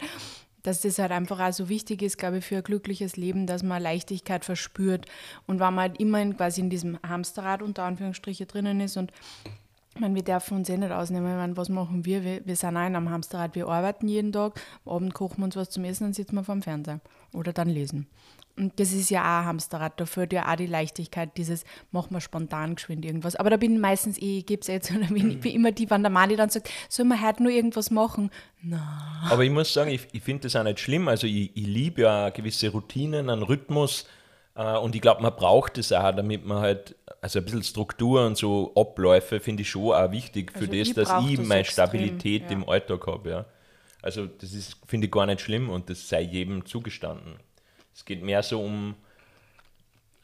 [0.63, 3.63] dass das halt einfach auch so wichtig ist, glaube ich, für ein glückliches Leben, dass
[3.63, 5.07] man Leichtigkeit verspürt.
[5.47, 9.13] Und wenn man halt immer in, quasi in diesem Hamsterrad unter Anführungsstriche drinnen ist und
[9.95, 11.31] ich meine, wir dürfen uns eh nicht ausnehmen.
[11.31, 12.25] Ich meine, was machen wir?
[12.25, 12.47] wir?
[12.47, 13.55] Wir sind auch in einem Hamsterrad.
[13.55, 16.45] Wir arbeiten jeden Tag, am Abend kochen wir uns was zum Essen und sitzen wir
[16.45, 17.01] vorm Fernseher
[17.33, 18.07] oder dann lesen.
[18.57, 22.11] Und das ist ja auch ein Hamsterrad, da führt ja auch die Leichtigkeit, dieses machen
[22.11, 23.35] wir spontan geschwind irgendwas.
[23.37, 25.73] Aber da bin ich meistens eh, ich gebe es jetzt, oder bin, ich bin immer
[25.73, 28.31] die, wenn der Mali dann sagt, soll man heute nur irgendwas machen?
[28.63, 29.27] Na.
[29.31, 31.09] Aber ich muss sagen, ich, ich finde das auch nicht schlimm.
[31.09, 34.07] Also ich, ich liebe ja gewisse Routinen, einen Rhythmus.
[34.55, 38.27] Äh, und ich glaube, man braucht es auch, damit man halt also ein bisschen Struktur
[38.27, 41.61] und so Abläufe finde ich schon auch wichtig für also das, dass ich das meine
[41.61, 42.51] extrem, Stabilität ja.
[42.51, 43.31] im Alltag habe.
[43.31, 43.45] Ja.
[44.03, 47.35] Also das ist, finde ich gar nicht schlimm und das sei jedem zugestanden.
[47.95, 48.97] Es geht mehr so um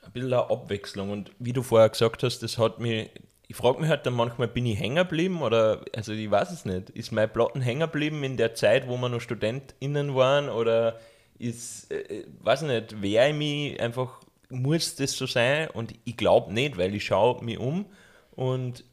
[0.05, 3.11] ein bisschen eine Abwechslung und wie du vorher gesagt hast, das hat mich,
[3.47, 6.64] ich frage mich halt dann manchmal, bin ich hängen geblieben oder, also ich weiß es
[6.64, 10.99] nicht, ist mein Platten hängen geblieben in der Zeit, wo wir noch StudentInnen waren oder
[11.38, 14.20] ist, äh, äh weiß nicht, wäre ich mich einfach
[14.51, 17.87] muss das so sein und ich glaube nicht, weil ich schaue mich um
[18.33, 18.85] und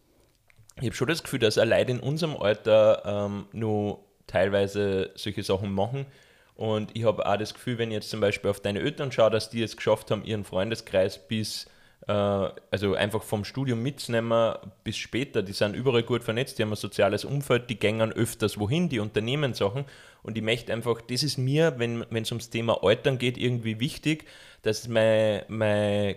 [0.77, 5.71] ich habe schon das Gefühl, dass allein in unserem Alter ähm, nur teilweise solche Sachen
[5.71, 6.05] machen.
[6.55, 9.29] Und ich habe auch das Gefühl, wenn ich jetzt zum Beispiel auf deine Eltern schaue,
[9.29, 11.67] dass die es geschafft haben, ihren Freundeskreis bis,
[12.07, 15.41] also einfach vom Studium mitzunehmen bis später.
[15.41, 18.99] Die sind überall gut vernetzt, die haben ein soziales Umfeld, die gängen öfters wohin, die
[18.99, 19.85] unternehmen Sachen.
[20.21, 24.25] Und ich möchte einfach, das ist mir, wenn es ums Thema Altern geht, irgendwie wichtig,
[24.61, 26.15] dass mein, mein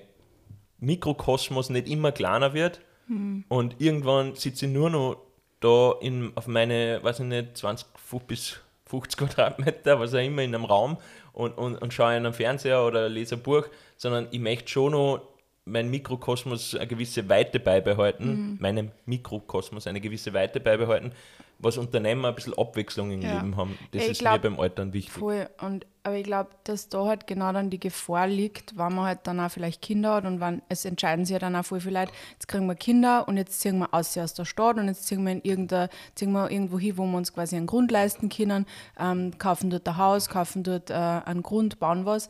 [0.79, 3.45] Mikrokosmos nicht immer kleiner wird mhm.
[3.49, 5.17] und irgendwann sitze ich nur noch
[5.61, 7.87] da in, auf meine, weiß ich nicht, 20
[8.27, 10.99] bis 50 Quadratmeter, was auch immer, in einem Raum
[11.33, 14.93] und, und, und schaue in einem Fernseher oder lese ein Buch, sondern ich möchte schon
[14.93, 15.38] noch
[15.69, 18.59] meinen Mikrokosmos eine gewisse Weite beibehalten, mhm.
[18.61, 21.13] meinem Mikrokosmos eine gewisse Weite beibehalten,
[21.59, 23.35] was Unternehmer ein bisschen Abwechslung im ja.
[23.35, 23.77] Leben haben.
[23.91, 25.13] Das ich ist glaub, mir beim Altern wichtig.
[25.13, 25.49] Voll.
[25.61, 29.21] Und, aber ich glaube, dass da halt genau dann die Gefahr liegt, wenn man halt
[29.25, 32.01] dann auch vielleicht Kinder hat und wann es entscheiden sich ja dann auch voll viele
[32.01, 35.07] Leute, jetzt kriegen wir Kinder und jetzt ziehen wir aus, aus der Stadt und jetzt
[35.07, 38.29] ziehen wir, in irgendein, ziehen wir irgendwo hin, wo wir uns quasi einen Grund leisten
[38.29, 38.65] können,
[38.99, 42.29] ähm, kaufen dort ein Haus, kaufen dort äh, einen Grund, bauen was.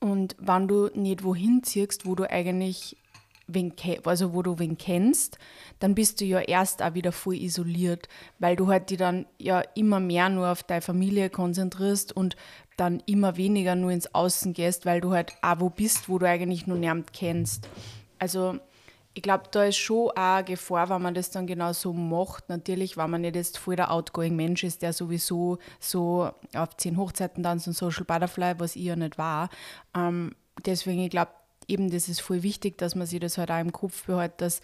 [0.00, 2.96] Und wenn du nicht wohin ziehst, wo du eigentlich
[3.48, 3.72] wen,
[4.04, 5.38] also wo du wen kennst,
[5.80, 8.08] dann bist du ja erst auch wieder voll isoliert,
[8.38, 12.36] weil du halt die dann ja immer mehr nur auf deine Familie konzentrierst und
[12.76, 16.28] dann immer weniger nur ins Außen gehst, weil du halt auch wo bist, wo du
[16.28, 17.68] eigentlich nur niemand kennst.
[18.20, 18.58] Also
[19.18, 22.48] ich glaube, da ist schon auch eine Gefahr, wenn man das dann genau so macht.
[22.48, 26.96] Natürlich, wenn man nicht jetzt voll der outgoing Mensch ist, der sowieso so auf zehn
[26.96, 29.50] Hochzeiten tanzt und Social Butterfly, was ich ja nicht war.
[29.92, 31.32] Ähm, deswegen, ich glaube,
[31.66, 34.60] eben das ist voll wichtig, dass man sich das halt auch im Kopf behält, dass,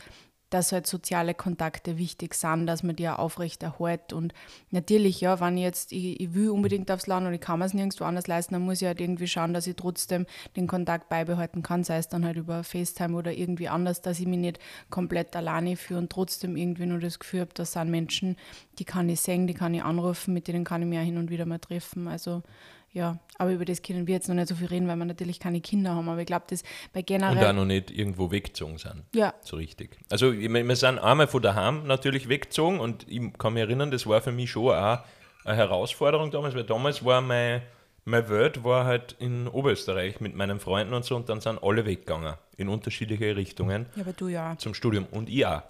[0.54, 4.12] dass halt soziale Kontakte wichtig sind, dass man die auch aufrechterhält.
[4.12, 4.32] Und
[4.70, 7.74] natürlich, ja, wenn ich jetzt, ich, ich will unbedingt aufs Land und ich kann es
[7.74, 11.64] nirgendwo anders leisten, dann muss ich halt irgendwie schauen, dass ich trotzdem den Kontakt beibehalten
[11.64, 15.34] kann, sei es dann halt über FaceTime oder irgendwie anders, dass ich mich nicht komplett
[15.34, 18.36] alleine fühle und trotzdem irgendwie nur das Gefühl habe, das sind Menschen,
[18.78, 21.18] die kann ich sehen, die kann ich anrufen, mit denen kann ich mich auch hin
[21.18, 22.06] und wieder mal treffen.
[22.06, 22.44] Also
[22.94, 25.40] ja, aber über das können wir jetzt noch nicht so viel reden, weil wir natürlich
[25.40, 26.08] keine Kinder haben.
[26.08, 27.36] Aber ich glaube, das bei generell.
[27.36, 29.02] Und auch noch nicht irgendwo weggezogen sind.
[29.12, 29.34] Ja.
[29.42, 29.98] So richtig.
[30.10, 34.22] Also, wir sind einmal von daheim natürlich weggezogen und ich kann mich erinnern, das war
[34.22, 35.00] für mich schon auch
[35.44, 37.62] eine Herausforderung damals, weil damals war mein,
[38.04, 41.84] mein Welt war halt in Oberösterreich mit meinen Freunden und so und dann sind alle
[41.84, 43.86] weggegangen in unterschiedliche Richtungen.
[43.96, 44.56] Ja, aber du ja.
[44.58, 45.62] Zum Studium und ich auch.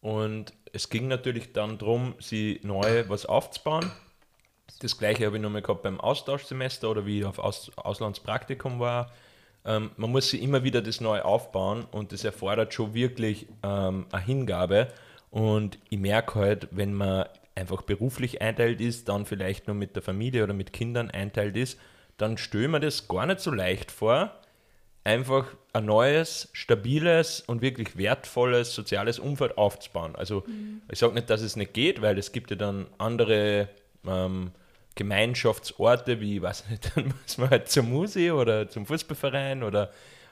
[0.00, 3.92] Und es ging natürlich dann darum, sie neu was aufzubauen
[4.80, 9.12] das gleiche habe ich nochmal gehabt beim Austauschsemester oder wie ich auf Aus Auslandspraktikum war.
[9.64, 14.06] Ähm, man muss sich immer wieder das neu aufbauen und das erfordert schon wirklich ähm,
[14.12, 14.88] eine Hingabe.
[15.30, 20.02] Und ich merke halt, wenn man einfach beruflich einteilt ist, dann vielleicht nur mit der
[20.02, 21.78] Familie oder mit Kindern einteilt ist,
[22.16, 24.32] dann stelle mir das gar nicht so leicht vor,
[25.02, 30.16] einfach ein neues, stabiles und wirklich wertvolles soziales Umfeld aufzubauen.
[30.16, 30.82] Also mhm.
[30.90, 33.68] ich sage nicht, dass es nicht geht, weil es gibt ja dann andere
[34.08, 34.50] ähm,
[34.94, 39.90] Gemeinschaftsorte wie, weiß nicht, dann muss man halt zur Musi oder zum Fußballverein oder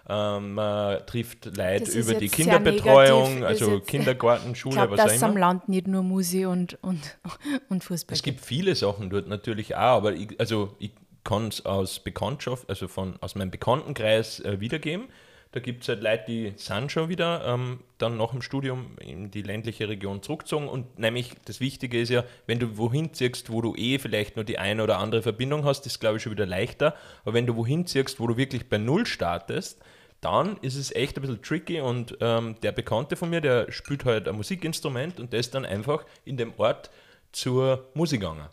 [0.08, 5.12] ähm, man trifft Leute über die Kinderbetreuung, also Kindergarten, Schule, glaub, was auch immer.
[5.12, 7.18] dass am Land nicht nur Musi und, und,
[7.68, 10.90] und Fußball Es gibt viele Sachen dort natürlich auch, aber ich, also ich
[11.24, 15.08] kann es aus Bekanntschaft, also von, aus meinem Bekanntenkreis äh, wiedergeben.
[15.52, 19.30] Da gibt es halt Leute, die sind schon wieder ähm, dann nach dem Studium in
[19.30, 20.66] die ländliche Region zurückgezogen.
[20.66, 24.46] Und nämlich das Wichtige ist ja, wenn du wohin ziehst, wo du eh vielleicht nur
[24.46, 26.94] die eine oder andere Verbindung hast, ist glaube ich schon wieder leichter.
[27.22, 29.78] Aber wenn du wohin ziehst, wo du wirklich bei Null startest,
[30.22, 34.04] dann ist es echt ein bisschen tricky und ähm, der Bekannte von mir, der spielt
[34.06, 36.90] halt ein Musikinstrument und der ist dann einfach in dem Ort
[37.32, 38.48] zur Musik gegangen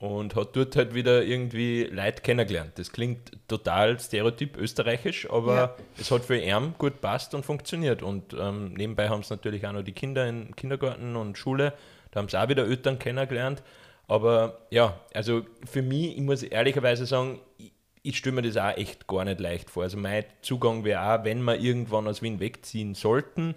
[0.00, 2.72] und hat dort halt wieder irgendwie Leute kennengelernt.
[2.76, 5.76] Das klingt total stereotyp österreichisch, aber ja.
[5.98, 8.02] es hat für ihn gut passt und funktioniert.
[8.02, 11.74] Und ähm, nebenbei haben es natürlich auch noch die Kinder im Kindergarten und Schule,
[12.10, 13.62] da haben sie auch wieder Eltern kennengelernt.
[14.08, 18.76] Aber ja, also für mich, ich muss ehrlicherweise sagen, ich, ich stelle mir das auch
[18.78, 19.82] echt gar nicht leicht vor.
[19.82, 23.54] Also mein Zugang wäre auch, wenn wir irgendwann aus Wien wegziehen sollten,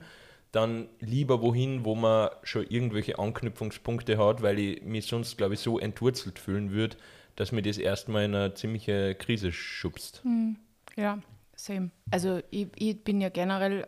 [0.54, 5.60] dann lieber wohin, wo man schon irgendwelche Anknüpfungspunkte hat, weil ich mich sonst, glaube ich,
[5.60, 6.96] so entwurzelt fühlen würde,
[7.36, 10.24] dass mir das erstmal in eine ziemliche Krise schubst.
[10.24, 10.56] Hm.
[10.96, 11.18] Ja,
[11.56, 11.89] same.
[12.12, 13.88] Also ich, ich bin ja generell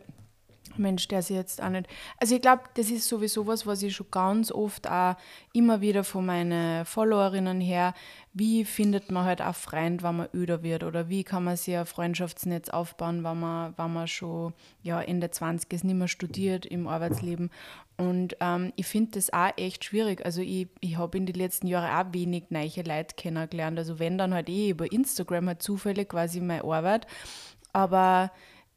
[0.78, 1.86] Mensch, der sich jetzt auch nicht.
[2.18, 5.16] Also ich glaube, das ist sowieso was, was ich schon ganz oft auch
[5.52, 7.94] immer wieder von meinen Followerinnen her,
[8.32, 11.76] wie findet man halt auch Freund, wenn man öder wird oder wie kann man sich
[11.76, 16.66] ein Freundschaftsnetz aufbauen, wenn man, wenn man schon ja, Ende 20 ist, nicht mehr studiert
[16.66, 17.50] im Arbeitsleben.
[17.96, 20.24] Und ähm, ich finde das auch echt schwierig.
[20.24, 23.78] Also ich, ich habe in den letzten Jahren auch wenig neue Leute kennengelernt.
[23.78, 27.06] Also wenn dann halt eh über Instagram halt zufällig quasi meine Arbeit.
[27.72, 28.30] Aber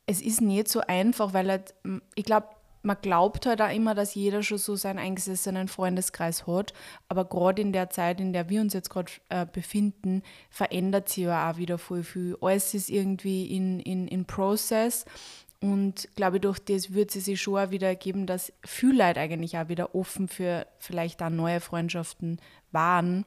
[0.09, 1.75] es ist nicht so einfach, weil halt,
[2.15, 2.47] ich glaube,
[2.81, 6.73] man glaubt halt auch immer, dass jeder schon so seinen eingesessenen Freundeskreis hat.
[7.09, 11.25] Aber gerade in der Zeit, in der wir uns jetzt gerade äh, befinden, verändert sich
[11.25, 12.35] ja auch wieder voll viel.
[12.41, 15.05] Alles ist irgendwie in, in, in Process.
[15.61, 19.19] Und glaube ich, durch das wird es sich schon auch wieder ergeben, dass viele Leute
[19.19, 22.39] eigentlich auch wieder offen für vielleicht auch neue Freundschaften
[22.71, 23.25] waren.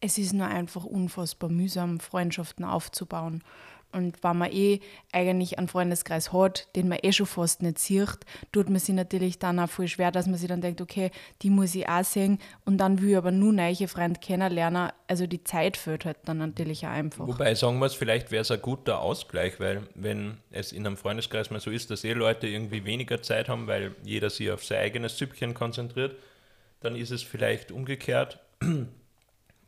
[0.00, 3.42] Es ist nur einfach unfassbar mühsam, Freundschaften aufzubauen.
[3.90, 4.80] Und wenn man eh
[5.12, 8.18] eigentlich einen Freundeskreis hat, den man eh schon fast nicht sieht,
[8.52, 11.10] tut man sich natürlich dann auch voll schwer, dass man sich dann denkt, okay,
[11.42, 14.90] die muss ich auch sehen und dann will ich aber nur neue Freunde kennenlernen.
[15.06, 17.26] Also die Zeit fehlt halt dann natürlich auch einfach.
[17.26, 20.98] Wobei sagen wir es, vielleicht wäre es ein guter Ausgleich, weil wenn es in einem
[20.98, 24.64] Freundeskreis mal so ist, dass eh Leute irgendwie weniger Zeit haben, weil jeder sich auf
[24.64, 26.16] sein eigenes Süppchen konzentriert,
[26.80, 28.38] dann ist es vielleicht umgekehrt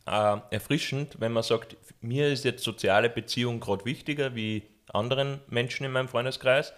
[0.06, 5.84] äh, erfrischend, wenn man sagt, mir ist jetzt soziale Beziehung gerade wichtiger wie anderen Menschen
[5.84, 6.72] in meinem Freundeskreis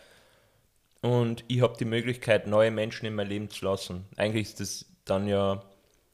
[1.02, 4.06] und ich habe die Möglichkeit, neue Menschen in mein Leben zu lassen.
[4.16, 5.62] Eigentlich ist das dann ja,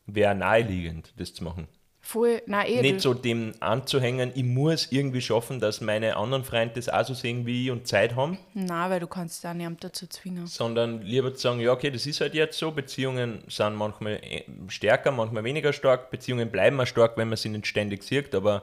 [0.06, 1.68] wäre naheliegend, das zu machen.
[2.08, 6.76] Voll, nein, eh, Nicht so dem anzuhängen, ich muss irgendwie schaffen, dass meine anderen Freunde
[6.76, 8.38] das auch so sehen wie ich und Zeit haben.
[8.54, 10.46] Nein, weil du kannst da niemand dazu zwingen.
[10.46, 12.70] Sondern lieber zu sagen, ja, okay, das ist halt jetzt so.
[12.70, 16.10] Beziehungen sind manchmal äh, stärker, manchmal weniger stark.
[16.10, 18.62] Beziehungen bleiben auch stark, wenn man sie nicht ständig sieht, aber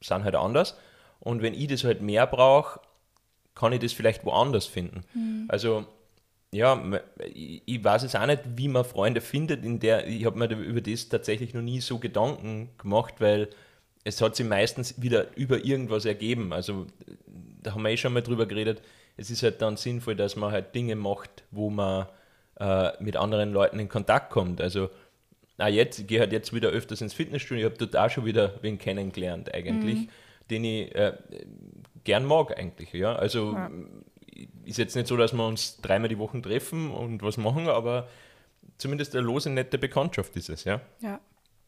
[0.00, 0.74] sind halt anders.
[1.20, 2.80] Und wenn ich das halt mehr brauche,
[3.54, 5.02] kann ich das vielleicht woanders finden.
[5.12, 5.44] Mhm.
[5.48, 5.84] Also
[6.52, 6.82] ja,
[7.34, 10.80] ich weiß es auch nicht, wie man Freunde findet, in der, ich habe mir über
[10.80, 13.48] das tatsächlich noch nie so Gedanken gemacht, weil
[14.04, 16.52] es hat sich meistens wieder über irgendwas ergeben.
[16.52, 16.86] Also
[17.62, 18.80] da haben wir eh schon mal drüber geredet,
[19.16, 22.06] es ist halt dann sinnvoll, dass man halt Dinge macht, wo man
[22.60, 24.60] äh, mit anderen Leuten in Kontakt kommt.
[24.60, 24.90] Also
[25.58, 28.24] auch jetzt, ich gehe halt jetzt wieder öfters ins Fitnessstudio, ich habe dort auch schon
[28.24, 30.08] wieder wen kennengelernt eigentlich, mhm.
[30.50, 31.14] den ich äh,
[32.04, 32.92] gern mag eigentlich.
[32.92, 33.16] Ja?
[33.16, 33.70] Also ja
[34.64, 38.08] ist jetzt nicht so, dass wir uns dreimal die Woche treffen und was machen, aber
[38.78, 40.80] zumindest eine lose, nette Bekanntschaft ist es, ja.
[41.00, 41.20] Ja,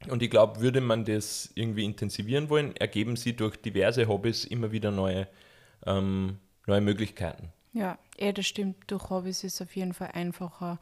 [0.09, 4.73] Und ich glaube, würde man das irgendwie intensivieren wollen, ergeben sie durch diverse Hobbys immer
[4.73, 5.27] wieder neue,
[5.87, 7.53] ähm, neue Möglichkeiten.
[7.73, 8.77] Ja, eh, das stimmt.
[8.87, 10.79] Durch Hobbys ist es auf jeden Fall einfacher,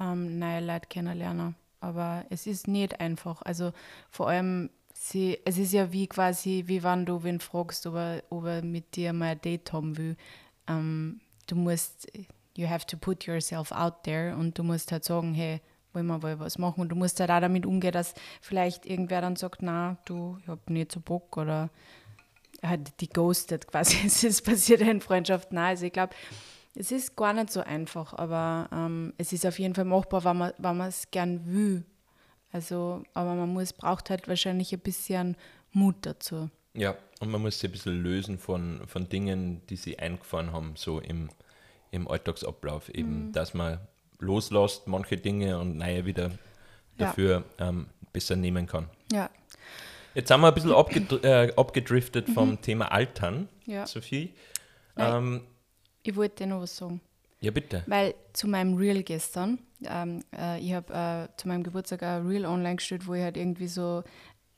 [0.00, 1.56] ähm, neue Leute kennenlernen.
[1.80, 3.42] Aber es ist nicht einfach.
[3.42, 3.72] Also
[4.10, 8.22] vor allem, sie, es ist ja wie quasi, wie wenn du wen fragst, ob er,
[8.30, 10.16] ob er mit dir mal ein Date haben will.
[10.66, 12.10] Ähm, du musst,
[12.56, 15.60] you have to put yourself out there und du musst halt sagen, hey,
[15.92, 16.80] wollen wir wohl was machen.
[16.80, 20.48] Und du musst halt auch damit umgehen, dass vielleicht irgendwer dann sagt, na, du, ich
[20.48, 21.70] hab nicht so Bock oder
[22.62, 23.96] halt die ghostet quasi.
[24.26, 25.56] Es passiert in Freundschaften.
[25.56, 26.14] Nein, also ich glaube,
[26.74, 30.76] es ist gar nicht so einfach, aber ähm, es ist auf jeden Fall machbar, wenn
[30.76, 31.84] man es gern will.
[32.52, 35.36] Also, aber man muss, braucht halt wahrscheinlich ein bisschen
[35.72, 36.50] Mut dazu.
[36.76, 40.74] Ja, und man muss sich ein bisschen lösen von, von Dingen, die sie eingefahren haben,
[40.76, 41.30] so im,
[41.90, 42.88] im Alltagsablauf.
[42.90, 43.32] Eben, mhm.
[43.32, 43.80] dass man
[44.18, 46.30] loslässt, manche Dinge und neue wieder
[46.98, 47.68] dafür ja.
[47.68, 48.88] ähm, besser nehmen kann.
[49.12, 49.30] Ja.
[50.14, 52.32] Jetzt haben wir ein bisschen abgedr äh, abgedriftet mhm.
[52.32, 53.86] vom Thema Altern, ja.
[53.86, 54.32] Sophie.
[54.96, 55.42] Ähm,
[56.02, 57.00] ich wollte dir noch was sagen.
[57.40, 57.82] Ja, bitte.
[57.86, 62.46] Weil zu meinem Reel gestern, ähm, äh, ich habe äh, zu meinem Geburtstag ein Reel
[62.46, 64.02] online gestellt, wo ich halt irgendwie so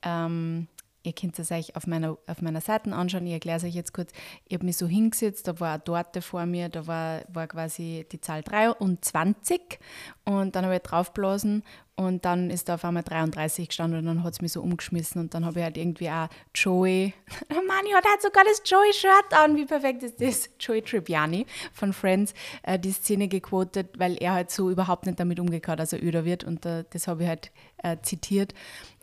[0.03, 0.69] ähm,
[1.09, 3.93] ihr könnt es euch auf meiner, auf meiner Seite anschauen, ich erkläre es euch jetzt
[3.93, 4.13] kurz.
[4.47, 8.07] Ich habe mich so hingesetzt, da war eine Torte vor mir, da war, war quasi
[8.13, 9.79] die Zahl 23
[10.25, 11.65] und dann habe ich draufblasen
[11.97, 15.21] und dann ist da auf einmal 33 gestanden und dann hat es mich so umgeschmissen
[15.21, 17.13] und dann habe ich halt irgendwie auch Joey,
[17.51, 20.49] oh Mann, ich hatte halt sogar das Joey-Shirt an, wie perfekt ist das?
[20.61, 25.41] Joey Tribbiani von Friends, äh, die Szene gequotet, weil er halt so überhaupt nicht damit
[25.41, 26.45] umgekommen, dass er öder wird.
[26.45, 27.51] Und äh, das habe ich halt
[27.83, 28.55] äh, zitiert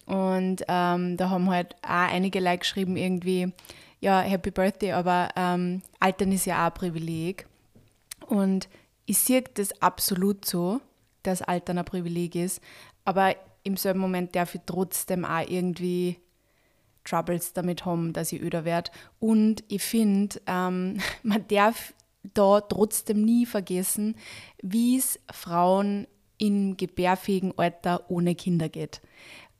[0.05, 3.51] und ähm, da haben halt auch einige Leute geschrieben, irgendwie,
[3.99, 7.47] ja, Happy Birthday, aber ähm, Altern ist ja auch ein Privileg.
[8.27, 8.69] Und
[9.05, 10.79] ich sehe das absolut so,
[11.23, 12.61] dass Altern ein Privileg ist.
[13.03, 16.17] Aber im selben Moment darf ich trotzdem auch irgendwie
[17.03, 18.91] Troubles damit haben, dass ich öder werde.
[19.19, 21.93] Und ich finde, ähm, man darf
[22.33, 24.15] da trotzdem nie vergessen,
[24.61, 29.01] wie es Frauen im gebärfähigen Alter ohne Kinder geht.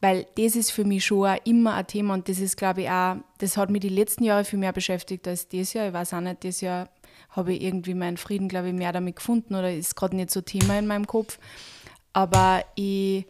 [0.06, 3.16] Weil das ist für mich schon immer ein Thema und das ist, glaube ich, auch,
[3.40, 5.88] das hat mich die letzten Jahre viel mehr beschäftigt als dieses Jahr.
[5.88, 6.90] Ich weiß auch nicht, dieses Jahr
[7.32, 10.42] habe ich irgendwie meinen Frieden, glaube ich, mehr damit gefunden oder ist gerade nicht so
[10.42, 11.40] Thema in meinem Kopf.
[12.14, 13.26] Aber ich,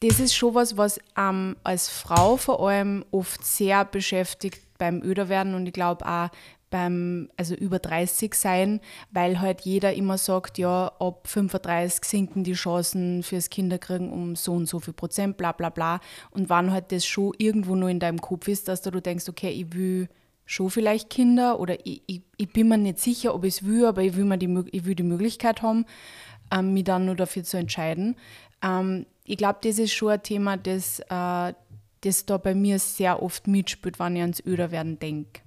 [0.00, 5.54] das ist schon was, was ähm, als Frau vor allem oft sehr beschäftigt beim Öderwerden
[5.54, 6.30] und ich glaube auch
[6.72, 8.80] beim, also über 30 sein,
[9.12, 14.54] weil halt jeder immer sagt, ja, ab 35 sinken die Chancen fürs Kinderkriegen um so
[14.54, 16.00] und so viel Prozent, bla bla bla.
[16.32, 19.50] Und wann halt das schon irgendwo nur in deinem Kopf ist, dass du denkst, okay,
[19.50, 20.08] ich will
[20.46, 23.86] schon vielleicht Kinder oder ich, ich, ich bin mir nicht sicher, ob ich es will,
[23.86, 25.84] aber ich will, mir die, ich will die Möglichkeit haben,
[26.50, 28.16] ähm, mich dann nur dafür zu entscheiden.
[28.62, 31.54] Ähm, ich glaube, das ist schon ein Thema, das, äh,
[32.00, 35.42] das da bei mir sehr oft mitspielt, wenn ich ans Öderwerden denke.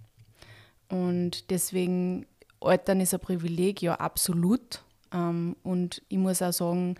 [0.89, 2.26] Und deswegen,
[2.62, 4.84] Altern ist ein Privileg, ja, absolut.
[5.12, 6.95] Ähm, und ich muss auch sagen,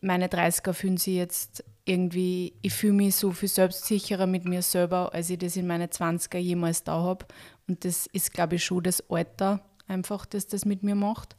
[0.00, 5.12] meine 30er fühlen sich jetzt irgendwie, ich fühle mich so viel selbstsicherer mit mir selber,
[5.14, 7.26] als ich das in meine 20er jemals da habe.
[7.68, 11.36] Und das ist, glaube ich, schon das Alter einfach, das das mit mir macht.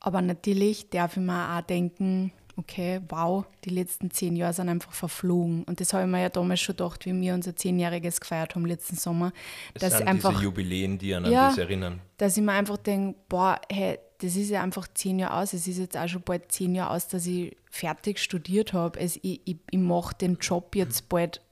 [0.00, 4.92] Aber natürlich darf ich mir auch denken, okay, wow, die letzten zehn Jahre sind einfach
[4.92, 5.64] verflogen.
[5.64, 8.64] Und das habe ich mir ja damals schon gedacht, wie wir unser Zehnjähriges gefeiert haben
[8.64, 9.32] letzten Sommer.
[9.74, 12.00] Das dass sind einfach, diese Jubiläen, die an ja, das erinnern.
[12.16, 15.52] Dass ich mir einfach denke, boah, hey, das ist ja einfach zehn Jahre aus.
[15.52, 18.98] Es ist jetzt auch schon bald zehn Jahre aus, dass ich fertig studiert habe.
[18.98, 21.42] Also ich, ich, ich mache den Job jetzt bald,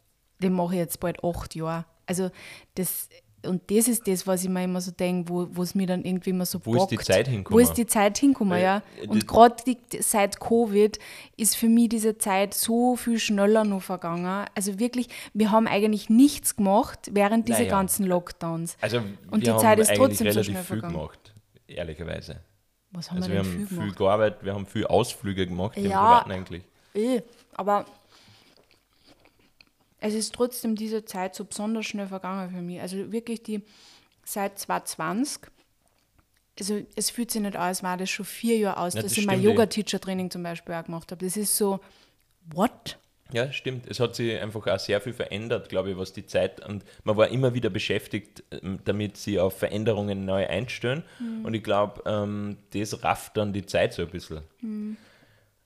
[0.43, 1.85] den mache ich jetzt bald acht Jahre.
[2.07, 2.31] Also
[2.75, 3.09] das
[3.46, 6.30] und das ist das, was ich mir immer so denke, wo es mir dann irgendwie
[6.30, 6.92] immer so Wo bockt.
[6.92, 7.54] ist die Zeit hinkommen?
[7.54, 8.83] Wo ist die Zeit hinkommen, ja.
[9.09, 9.57] Und gerade
[10.00, 10.98] seit Covid
[11.37, 14.46] ist für mich diese Zeit so viel schneller noch vergangen.
[14.54, 17.70] Also wirklich, wir haben eigentlich nichts gemacht während dieser naja.
[17.70, 18.76] ganzen Lockdowns.
[18.80, 20.94] Also und die Zeit ist trotzdem so schnell viel vergangen.
[20.94, 21.35] gemacht,
[21.66, 22.40] ehrlicherweise.
[22.90, 25.87] Was haben also wir, wir haben viel, viel gearbeitet, wir haben viel Ausflüge gemacht im
[25.87, 26.62] ja, Privaten eigentlich.
[26.94, 27.22] Eh,
[27.54, 27.87] aber
[30.05, 32.81] es ist trotzdem diese Zeit so besonders schnell vergangen für mich.
[32.81, 33.63] Also wirklich die
[34.25, 35.50] seit 2020,
[36.59, 39.13] also es fühlt sich nicht an, als war das schon vier Jahre aus, ja, dass
[39.13, 41.25] das ich mein Yoga-Teacher-Training zum Beispiel auch gemacht habe.
[41.25, 41.81] Das ist so,
[42.52, 42.98] what?
[43.33, 43.87] Ja, stimmt.
[43.88, 47.17] Es hat sich einfach auch sehr viel verändert, glaube ich, was die Zeit und man
[47.17, 51.02] war immer wieder beschäftigt, ähm, damit sie auf Veränderungen neu einstellen.
[51.19, 51.46] Mhm.
[51.46, 54.42] Und ich glaube, ähm, das rafft dann die Zeit so ein bisschen.
[54.61, 54.98] Mhm.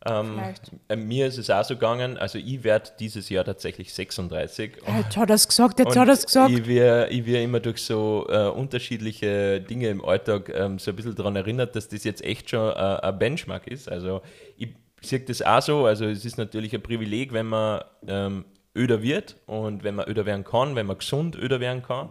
[0.08, 0.40] Ähm,
[0.88, 4.72] äh, mir ist es auch so gegangen, also ich werde dieses Jahr tatsächlich 36.
[4.96, 6.50] Jetzt hat er es gesagt, jetzt hat er es gesagt.
[6.50, 10.96] Ich werde ich werd immer durch so äh, unterschiedliche Dinge im Alltag ähm, so ein
[10.96, 13.90] bisschen daran erinnert, dass das jetzt echt schon äh, ein Benchmark ist.
[13.90, 14.22] Also
[14.56, 14.68] ich
[15.00, 15.86] sehe das auch so.
[15.86, 18.44] Also es ist natürlich ein Privileg, wenn man ähm,
[18.76, 22.10] öder wird und wenn man öder werden kann, wenn man gesund öder werden kann.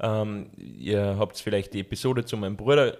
[0.00, 2.96] Ähm, ihr habt vielleicht die Episode zu meinem Bruder,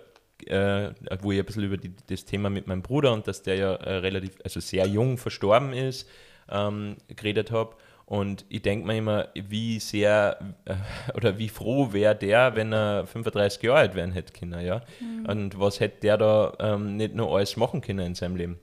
[0.46, 3.56] äh, wo ich ein bisschen über die, das Thema mit meinem Bruder und dass der
[3.56, 6.08] ja äh, relativ, also sehr jung verstorben ist,
[6.50, 7.76] ähm, geredet habe.
[8.04, 10.74] Und ich denke mir immer, wie sehr äh,
[11.16, 14.82] oder wie froh wäre der, wenn er 35 Jahre alt werden hätte können, ja.
[15.00, 15.26] Mhm.
[15.26, 18.58] Und was hätte der da ähm, nicht nur alles machen können in seinem Leben.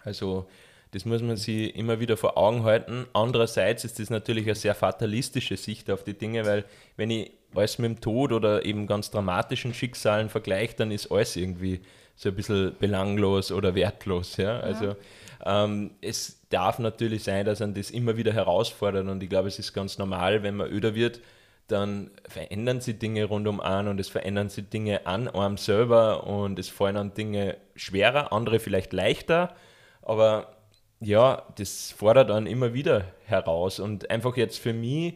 [0.00, 0.48] Also
[0.94, 3.06] das muss man sich immer wieder vor Augen halten.
[3.14, 6.64] Andererseits ist das natürlich eine sehr fatalistische Sicht auf die Dinge, weil
[6.96, 11.36] wenn ich alles mit dem Tod oder eben ganz dramatischen Schicksalen vergleiche, dann ist alles
[11.36, 11.80] irgendwie
[12.16, 14.36] so ein bisschen belanglos oder wertlos.
[14.36, 14.58] Ja?
[14.58, 14.60] ja.
[14.60, 14.96] Also
[15.44, 19.58] ähm, es darf natürlich sein, dass man das immer wieder herausfordert und ich glaube, es
[19.58, 21.20] ist ganz normal, wenn man öder wird,
[21.66, 26.58] dann verändern sich Dinge rundum an und es verändern sich Dinge an einem selber und
[26.58, 29.54] es fallen an Dinge schwerer, andere vielleicht leichter,
[30.02, 30.54] aber
[31.00, 33.78] ja, das fordert dann immer wieder heraus.
[33.78, 35.14] Und einfach jetzt für mich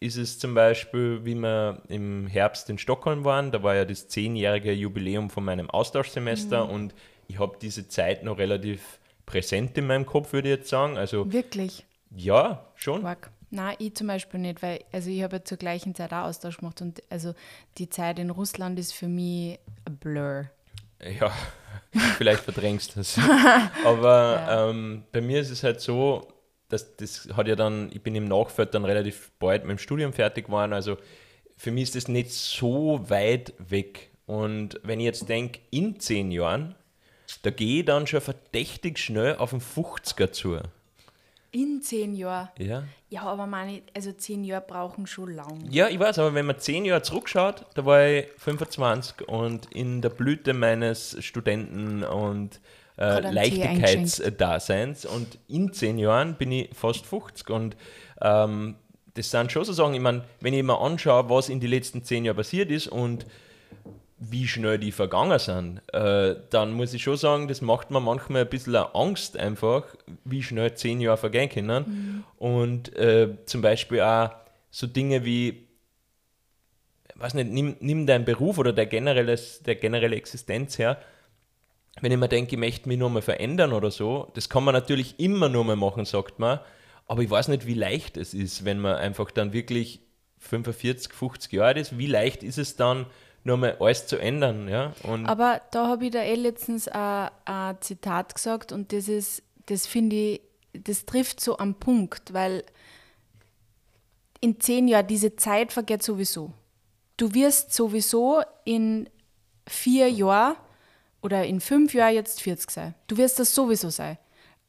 [0.00, 4.08] ist es zum Beispiel, wie wir im Herbst in Stockholm waren, da war ja das
[4.08, 6.70] zehnjährige Jubiläum von meinem Austauschsemester mhm.
[6.70, 6.94] und
[7.28, 10.96] ich habe diese Zeit noch relativ präsent in meinem Kopf, würde ich jetzt sagen.
[10.96, 11.84] Also, Wirklich?
[12.16, 13.02] Ja, schon.
[13.02, 13.30] Quark.
[13.50, 16.58] Nein, ich zum Beispiel nicht, weil also ich habe ja zur gleichen Zeit auch Austausch
[16.58, 17.34] gemacht und also
[17.78, 20.48] die Zeit in Russland ist für mich ein Blur.
[21.02, 21.32] Ja,
[22.16, 23.18] vielleicht verdrängst du das.
[23.84, 24.70] Aber ja.
[24.70, 26.28] ähm, bei mir ist es halt so,
[26.70, 30.12] dass das hat ja dann, ich bin im Nachfeld dann relativ bald mit dem Studium
[30.12, 30.96] fertig geworden, also
[31.56, 34.10] für mich ist das nicht so weit weg.
[34.24, 36.74] Und wenn ich jetzt denke, in zehn Jahren,
[37.42, 40.58] da gehe ich dann schon verdächtig schnell auf den 50er zu.
[41.52, 42.48] In zehn Jahren?
[42.58, 42.84] Ja.
[43.08, 45.68] Ja, aber meine, also zehn Jahre brauchen schon lang.
[45.68, 50.00] Ja, ich weiß, aber wenn man zehn Jahre zurückschaut, da war ich 25 und in
[50.00, 52.60] der Blüte meines Studenten- und
[53.00, 57.76] äh, Leichtigkeitsdaseins und in zehn Jahren bin ich fast 50 und
[58.20, 58.76] ähm,
[59.14, 62.04] das sind schon so Sachen, ich meine, wenn ich mir anschaue, was in den letzten
[62.04, 63.26] zehn Jahren passiert ist und
[64.20, 68.42] wie schnell die vergangen sind, äh, dann muss ich schon sagen, das macht mir manchmal
[68.42, 69.84] ein bisschen Angst einfach,
[70.24, 71.84] wie schnell zehn Jahre vergehen können.
[71.86, 72.24] Mhm.
[72.36, 74.30] Und äh, zum Beispiel auch
[74.70, 75.66] so Dinge wie,
[77.14, 80.98] weiß nicht, nimm, nimm deinen Beruf oder der generelle, der generelle Existenz her.
[82.00, 84.74] Wenn ich mir denke, ich möchte mich nur mal verändern oder so, das kann man
[84.74, 86.60] natürlich immer nur mal machen, sagt man.
[87.06, 90.00] Aber ich weiß nicht, wie leicht es ist, wenn man einfach dann wirklich
[90.38, 91.98] 45, 50 Jahre ist.
[91.98, 93.06] Wie leicht ist es dann,
[93.44, 94.68] nochmal alles zu ändern.
[94.68, 94.92] Ja?
[95.02, 99.42] Und Aber da habe ich da eh letztens ein, ein Zitat gesagt und das ist,
[99.66, 100.40] das finde ich,
[100.72, 102.64] das trifft so am Punkt, weil
[104.40, 106.52] in zehn Jahren diese Zeit vergeht sowieso.
[107.16, 109.08] Du wirst sowieso in
[109.66, 110.56] vier Jahren
[111.22, 112.94] oder in fünf Jahren jetzt 40 sein.
[113.06, 114.18] Du wirst das sowieso sein.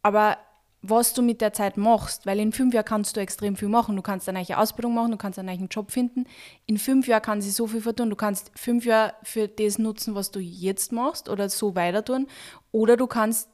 [0.01, 0.37] Aber
[0.81, 3.95] was du mit der Zeit machst, weil in fünf Jahren kannst du extrem viel machen.
[3.95, 6.25] Du kannst eine neue Ausbildung machen, du kannst einen neuen Job finden.
[6.65, 8.09] In fünf Jahren kann sich so viel vertun.
[8.09, 12.27] Du kannst fünf Jahre für das nutzen, was du jetzt machst oder so weiter tun.
[12.71, 13.47] Oder du kannst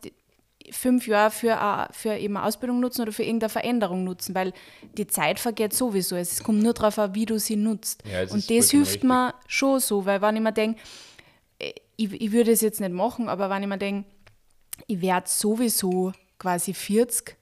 [0.71, 4.53] fünf Jahre für, für eben eine Ausbildung nutzen oder für irgendeine Veränderung nutzen, weil
[4.97, 6.15] die Zeit vergeht sowieso.
[6.15, 8.03] Es kommt nur darauf an, wie du sie nutzt.
[8.09, 9.03] Ja, Und das hilft richtig.
[9.03, 10.79] mir schon so, weil wenn ich mir denke,
[11.97, 14.09] ich, ich würde es jetzt nicht machen, aber wenn ich mir denke,
[14.85, 17.35] ich werde sowieso quasi 40,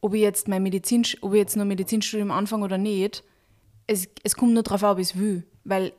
[0.00, 3.24] ob ich jetzt mein Medizin, ob ich jetzt noch Medizinstudium anfange oder nicht,
[3.86, 5.44] es, es kommt nur darauf an, ob ich es will.
[5.64, 5.92] Weil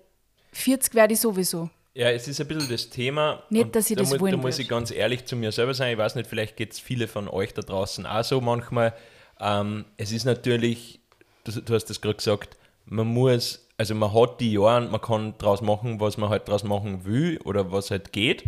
[0.51, 1.69] 40 werde ich sowieso.
[1.95, 3.43] Ja, es ist ein bisschen das Thema.
[3.49, 5.93] Nicht, dass ich da das muss, Da muss ich ganz ehrlich zu mir selber sein.
[5.93, 8.93] Ich weiß nicht, vielleicht geht es viele von euch da draußen auch so manchmal.
[9.39, 10.99] Ähm, es ist natürlich,
[11.43, 15.01] du, du hast das gerade gesagt, man muss, also man hat die Jahre und man
[15.01, 18.43] kann daraus machen, was man halt daraus machen will oder was halt geht.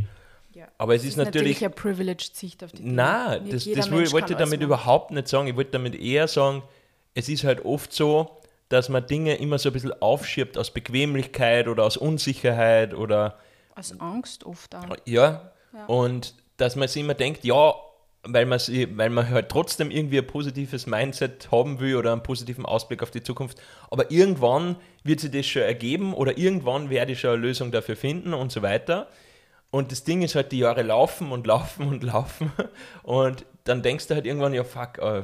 [0.78, 2.95] Aber es ist, ist natürlich, natürlich eine privileged Sicht auf die Dinge.
[2.95, 5.47] Nein, das, das will, wollte ich damit überhaupt nicht sagen.
[5.47, 6.63] Ich wollte damit eher sagen,
[7.13, 8.38] es ist halt oft so,
[8.69, 13.38] dass man Dinge immer so ein bisschen aufschiebt aus Bequemlichkeit oder aus Unsicherheit oder.
[13.76, 14.97] Aus Angst oft auch.
[15.05, 15.86] Ja, ja.
[15.86, 17.73] und dass man sich immer denkt, ja,
[18.26, 22.23] weil man, sie, weil man halt trotzdem irgendwie ein positives Mindset haben will oder einen
[22.23, 23.61] positiven Ausblick auf die Zukunft.
[23.89, 27.95] Aber irgendwann wird sich das schon ergeben oder irgendwann werde ich schon eine Lösung dafür
[27.95, 29.07] finden und so weiter.
[29.71, 32.51] Und das Ding ist halt, die Jahre laufen und laufen und laufen.
[33.03, 35.23] Und dann denkst du halt irgendwann, ja, fuck, äh,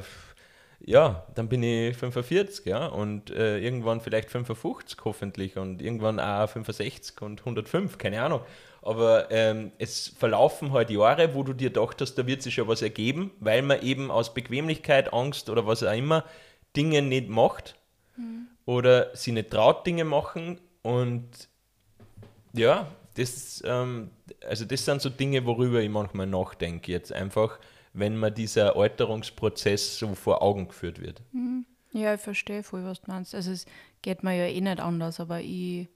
[0.84, 6.48] ja, dann bin ich 45, ja, und äh, irgendwann vielleicht 55 hoffentlich und irgendwann auch
[6.48, 8.40] 65 und 105, keine Ahnung.
[8.82, 12.82] Aber ähm, es verlaufen halt Jahre, wo du dir dachtest, da wird sich schon was
[12.82, 16.24] ergeben, weil man eben aus Bequemlichkeit, Angst oder was auch immer
[16.76, 17.76] Dinge nicht macht
[18.16, 18.48] mhm.
[18.66, 21.28] oder sie nicht traut, Dinge machen und
[22.54, 24.10] ja, das, ähm,
[24.46, 26.92] also das sind so Dinge, worüber ich manchmal nachdenke.
[26.92, 27.58] Jetzt einfach,
[27.92, 31.22] wenn man dieser Alterungsprozess so vor Augen geführt wird.
[31.92, 33.34] Ja, ich verstehe voll, was du meinst.
[33.34, 33.66] Also es
[34.00, 35.88] geht mir ja eh nicht anders, aber ich,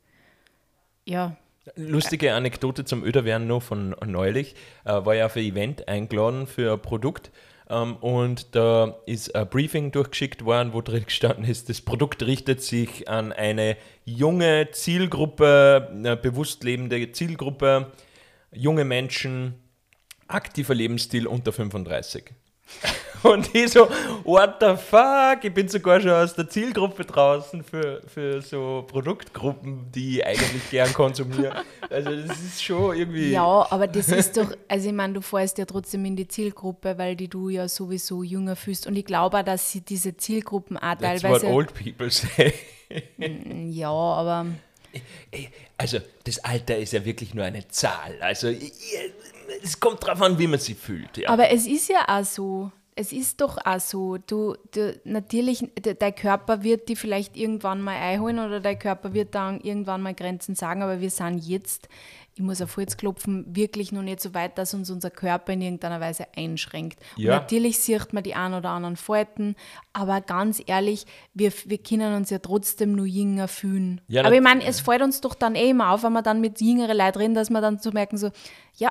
[1.06, 1.36] ja,
[1.74, 4.54] Lustige Anekdote zum Öderwerden noch von neulich.
[4.84, 7.32] Äh, war ja auf ein Event eingeladen für ein Produkt
[7.68, 12.62] ähm, und da ist ein Briefing durchgeschickt worden, wo drin gestanden ist, das Produkt richtet
[12.62, 17.92] sich an eine junge Zielgruppe, eine bewusst lebende Zielgruppe,
[18.52, 19.54] junge Menschen,
[20.28, 22.32] aktiver Lebensstil unter 35.
[23.22, 23.88] Und ich so,
[24.24, 25.42] what the fuck?
[25.42, 30.70] Ich bin sogar schon aus der Zielgruppe draußen für, für so Produktgruppen, die ich eigentlich
[30.70, 31.64] gern konsumiere.
[31.90, 33.32] Also das ist schon irgendwie...
[33.32, 36.98] Ja, aber das ist doch, also ich meine, du fährst ja trotzdem in die Zielgruppe,
[36.98, 38.86] weil die du ja sowieso jünger fühlst.
[38.86, 41.46] Und ich glaube auch, dass sie diese Zielgruppen auch That's teilweise...
[41.46, 42.52] what old people say.
[43.70, 44.46] Ja, aber
[45.78, 48.16] Also das Alter ist ja wirklich nur eine Zahl.
[48.20, 48.72] Also ich-
[49.62, 51.16] es kommt drauf an, wie man sich fühlt.
[51.16, 51.28] Ja.
[51.30, 52.70] Aber es ist ja auch so.
[52.98, 54.16] Es ist doch auch so.
[54.16, 59.12] Du, du natürlich, de, dein Körper wird die vielleicht irgendwann mal einholen oder dein Körper
[59.12, 61.90] wird dann irgendwann mal Grenzen sagen, aber wir sind jetzt,
[62.36, 65.60] ich muss auf Holz klopfen, wirklich noch nicht so weit, dass uns unser Körper in
[65.60, 66.98] irgendeiner Weise einschränkt.
[67.16, 67.32] Ja.
[67.32, 69.56] Und natürlich sieht man die ein oder anderen Falten,
[69.92, 74.00] aber ganz ehrlich, wir, wir können uns ja trotzdem nur jünger fühlen.
[74.08, 76.40] Ja, aber ich meine, es fällt uns doch dann eh immer auf, wenn wir dann
[76.40, 78.30] mit jüngeren Leuten reden, dass wir dann so merken, so,
[78.76, 78.90] ja,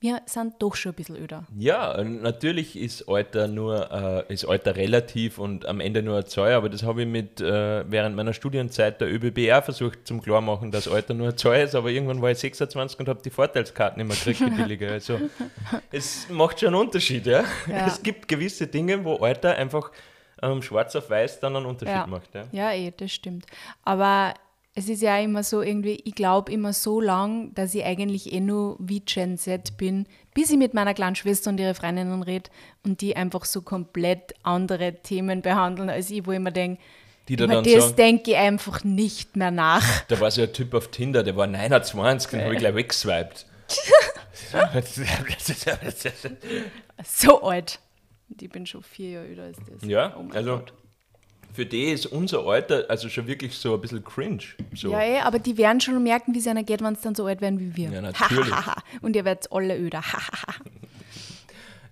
[0.00, 1.44] wir sind doch schon ein bisschen öder.
[1.58, 6.52] Ja, natürlich ist Alter nur äh, ist Alter relativ und am Ende nur eine Zahl,
[6.54, 10.70] aber das habe ich mit äh, während meiner Studienzeit der ÖBB auch versucht zum klarmachen,
[10.70, 14.00] dass Alter nur eine Zahl ist, aber irgendwann war ich 26 und habe die Vorteilskarten
[14.00, 14.90] immer gekriegt, die billige.
[14.90, 15.20] Also
[15.92, 17.44] es macht schon einen Unterschied, ja?
[17.68, 17.86] Ja.
[17.86, 19.90] Es gibt gewisse Dinge, wo Alter einfach
[20.42, 22.06] ähm, schwarz auf weiß dann einen Unterschied Ja.
[22.06, 22.34] macht.
[22.34, 22.44] Ja?
[22.52, 23.44] Ja, eh, das stimmt.
[23.84, 24.32] Aber
[24.74, 28.40] es ist ja immer so irgendwie, ich glaube immer so lang, dass ich eigentlich eh
[28.40, 32.50] nur wie Gen Z bin, bis ich mit meiner kleinen Schwester und ihre Freundinnen rede
[32.84, 36.80] und die einfach so komplett andere Themen behandeln als ich, wo ich mir denke,
[37.28, 39.84] Die da über das sagen, denke ich einfach nicht mehr nach.
[40.08, 43.46] da war so ein Typ auf Tinder, der war 29, den habe ich gleich weggeswiped.
[47.04, 47.78] So alt.
[48.28, 49.88] Und ich bin schon vier Jahre älter als das.
[49.88, 50.72] Ja, Oh also Gott.
[51.52, 54.42] Für die ist unser Alter also schon wirklich so ein bisschen cringe.
[54.74, 54.90] So.
[54.90, 57.26] Ja, eh, aber die werden schon merken, wie es einer geht, wenn sie dann so
[57.26, 57.90] alt werden wie wir.
[57.90, 58.54] Ja, natürlich.
[59.02, 60.02] und ihr werdet alle öder.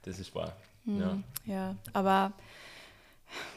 [0.04, 0.56] Das ist wahr.
[0.86, 1.00] Hm.
[1.00, 1.18] Ja.
[1.44, 2.32] Ja, aber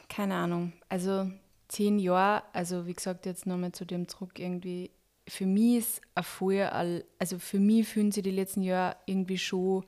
[0.10, 0.74] keine Ahnung.
[0.90, 1.32] Also
[1.70, 4.92] zehn Jahre, also wie gesagt, jetzt nochmal zu dem zurück irgendwie.
[5.28, 6.76] Für mich ist ein vorher,
[7.20, 9.86] also für mich fühlen sich die letzten Jahre irgendwie schon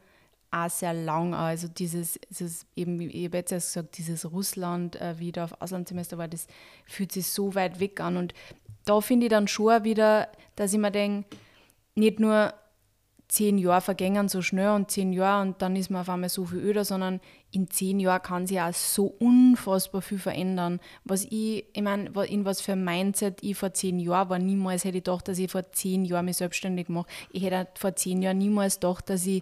[0.54, 1.46] auch sehr lang an.
[1.46, 6.18] Also dieses, dieses eben, ich habe jetzt erst gesagt, dieses Russland, äh, da auf Auslandssemester
[6.18, 6.48] war, das
[6.86, 8.18] fühlt sich so weit weg an.
[8.18, 8.34] Und
[8.86, 11.28] da finde ich dann schon wieder, dass ich mir denke,
[11.96, 12.54] nicht nur
[13.34, 16.46] zehn Jahre vergängen so schnell und zehn Jahre und dann ist man auf einmal so
[16.46, 17.20] viel öder, sondern
[17.50, 20.80] in zehn Jahren kann sich auch so unfassbar viel verändern.
[21.04, 24.86] Was ich, ich meine, in was für ein Mindset ich vor zehn Jahren war, niemals
[24.86, 27.08] hätte ich gedacht, dass ich vor zehn Jahren mich selbstständig mache.
[27.32, 29.42] Ich hätte vor zehn Jahren niemals gedacht, dass ich,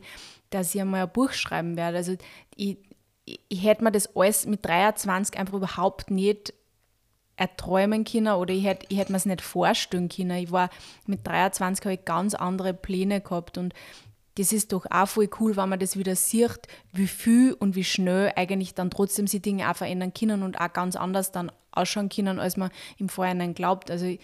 [0.51, 1.97] dass ich einmal ein Buch schreiben werde.
[1.97, 2.15] Also
[2.55, 2.77] ich,
[3.25, 6.53] ich hätte mir das alles mit 23 einfach überhaupt nicht
[7.41, 10.37] erträumen können oder ich hätte ich hätt mir es nicht vorstellen können.
[10.37, 10.69] Ich war
[11.07, 13.73] mit 23 habe ich ganz andere Pläne gehabt und
[14.35, 17.83] das ist doch auch voll cool, wenn man das wieder sieht, wie viel und wie
[17.83, 22.09] schnell eigentlich dann trotzdem sich Dinge auch verändern können und auch ganz anders dann ausschauen
[22.09, 23.89] können, als man im Vorhinein glaubt.
[23.89, 24.15] Also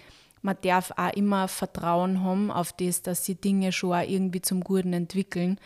[0.43, 4.63] man darf auch immer Vertrauen haben auf das, dass sie Dinge schon auch irgendwie zum
[4.63, 5.59] Guten entwickeln.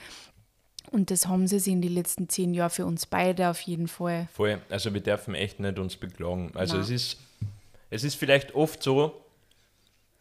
[0.91, 3.87] Und das haben sie sich in den letzten zehn Jahren für uns beide auf jeden
[3.87, 4.27] Fall.
[4.33, 4.61] Voll.
[4.69, 6.51] Also wir dürfen echt nicht uns beklagen.
[6.53, 6.83] Also Nein.
[6.83, 7.17] es ist,
[7.89, 9.23] es ist vielleicht oft so,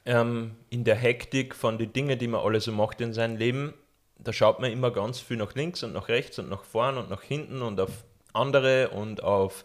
[0.07, 3.75] ähm, in der Hektik von den Dingen, die man alle so macht in seinem Leben,
[4.19, 7.11] da schaut man immer ganz viel nach links und nach rechts und nach vorn und
[7.11, 9.65] nach hinten und auf andere und auf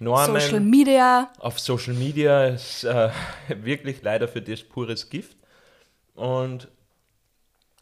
[0.00, 0.40] Normen.
[0.40, 1.32] Social Media.
[1.38, 3.10] auf Social Media ist äh,
[3.48, 5.36] wirklich leider für das pures Gift.
[6.14, 6.68] Und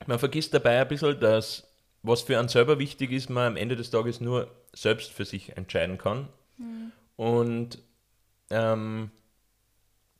[0.06, 1.64] man vergisst dabei ein bisschen, dass
[2.03, 5.57] was für einen selber wichtig ist, man am Ende des Tages nur selbst für sich
[5.57, 6.28] entscheiden kann.
[7.16, 7.78] Und
[8.50, 9.11] ähm,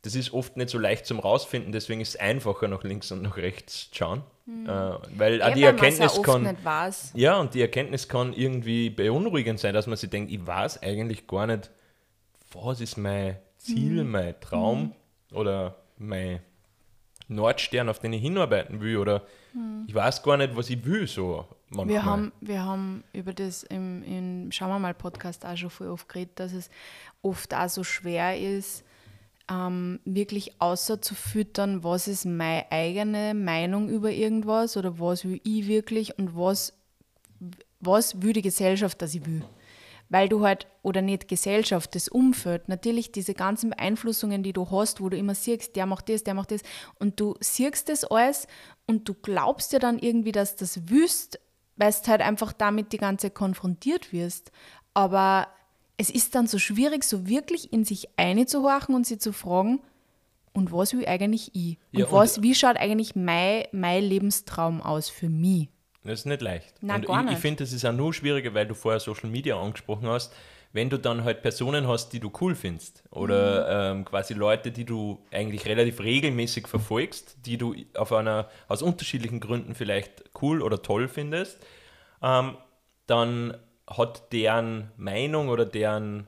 [0.01, 3.21] das ist oft nicht so leicht zum Rausfinden, deswegen ist es einfacher, nach links und
[3.21, 4.23] nach rechts zu schauen.
[4.47, 4.67] Äh,
[5.17, 6.43] weil auch Ja, die Erkenntnis auch kann.
[6.43, 7.11] nicht weiß.
[7.15, 11.27] Ja, und die Erkenntnis kann irgendwie beunruhigend sein, dass man sich denkt, ich weiß eigentlich
[11.27, 11.71] gar nicht,
[12.51, 14.11] was ist mein Ziel, Mhm.
[14.11, 14.93] mein Traum
[15.31, 16.41] oder mein
[17.29, 19.23] Nordstern, auf den ich hinarbeiten will oder
[19.87, 21.87] ich weiß gar nicht, was ich will so manchmal.
[21.89, 25.89] Wir haben, wir haben über das im, im Schauen wir mal Podcast auch schon voll
[25.89, 26.69] oft geredet, dass es
[27.21, 28.83] oft auch so schwer ist,
[29.49, 35.41] ähm, wirklich außer zu füttern, was ist meine eigene Meinung über irgendwas oder was will
[35.43, 36.73] ich wirklich und was,
[37.79, 39.43] was will die Gesellschaft, dass ich will.
[40.09, 45.01] Weil du halt, oder nicht Gesellschaft, das Umfeld, natürlich diese ganzen Beeinflussungen, die du hast,
[45.01, 46.61] wo du immer siehst, der macht das, der macht das,
[46.99, 48.47] und du siehst das alles
[48.85, 51.39] und du glaubst ja dann irgendwie, dass das wüsst,
[51.75, 54.51] weil du halt einfach damit die ganze konfrontiert wirst.
[54.93, 55.47] Aber
[55.97, 59.81] es ist dann so schwierig, so wirklich in sich einzuhorchen und sie zu fragen,
[60.55, 61.77] und was will eigentlich ich?
[61.91, 65.69] Und, Ja, und- was, wie schaut eigentlich mein, mein Lebenstraum aus für mich?
[66.03, 66.75] Das ist nicht leicht.
[66.81, 69.29] Nein, und gar ich, ich finde, das ist auch nur schwieriger, weil du vorher Social
[69.29, 70.33] Media angesprochen hast.
[70.73, 73.99] Wenn du dann halt Personen hast, die du cool findest oder Mhm.
[73.99, 79.39] ähm, quasi Leute, die du eigentlich relativ regelmäßig verfolgst, die du auf einer aus unterschiedlichen
[79.39, 81.63] Gründen vielleicht cool oder toll findest,
[82.23, 82.57] ähm,
[83.05, 83.55] dann
[83.87, 86.25] hat deren Meinung oder deren,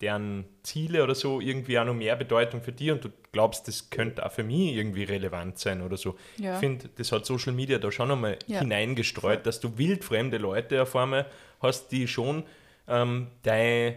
[0.00, 3.90] deren Ziele oder so irgendwie auch noch mehr Bedeutung für dich und du glaubst, das
[3.90, 6.16] könnte auch für mich irgendwie relevant sein oder so.
[6.38, 6.54] Ja.
[6.54, 8.60] Ich finde, das hat Social Media da schon einmal Ja.
[8.60, 11.26] hineingestreut, dass du wildfremde Leute auf einmal
[11.60, 12.44] hast, die schon
[12.88, 13.96] ähm, deine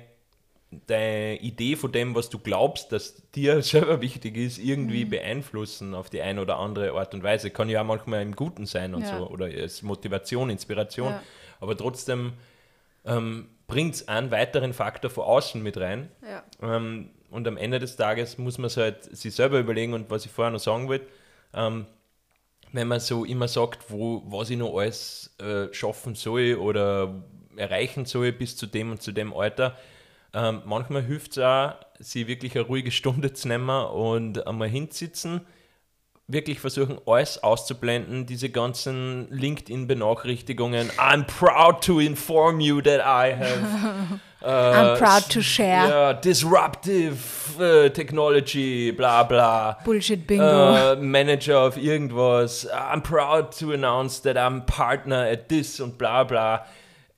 [0.86, 5.10] deine Idee von dem, was du glaubst, dass dir selber wichtig ist, irgendwie Mhm.
[5.10, 7.50] beeinflussen auf die eine oder andere Art und Weise.
[7.50, 9.18] Kann ja auch manchmal im Guten sein und Ja.
[9.20, 11.14] so oder als Motivation, Inspiration.
[11.14, 11.24] Ja.
[11.60, 12.34] Aber trotzdem
[13.06, 16.10] ähm, bringt es einen weiteren Faktor von außen mit rein.
[16.22, 16.44] Ja.
[16.62, 20.26] Ähm, und am Ende des Tages muss man es halt sich selber überlegen und was
[20.26, 21.08] ich vorher noch sagen wollte,
[21.54, 21.88] ähm,
[22.74, 27.24] wenn man so immer sagt, wo, was ich noch alles äh, schaffen soll oder
[27.60, 29.78] erreichen soll bis zu dem und zu dem Alter,
[30.34, 35.41] ähm, manchmal hilft es auch, sich wirklich eine ruhige Stunde zu nehmen und einmal hinsitzen,
[36.28, 40.91] wirklich versuchen, alles auszublenden, diese ganzen LinkedIn-Benachrichtigungen.
[40.91, 45.89] I'm proud to inform you that I have I'm proud to share.
[45.89, 47.18] ja, disruptive
[47.60, 49.80] äh, technology, bla bla.
[49.84, 50.93] Bullshit Bingo.
[50.93, 52.70] Äh, Manager auf irgendwas.
[52.70, 56.66] I'm proud to announce that I'm partner at this und bla bla.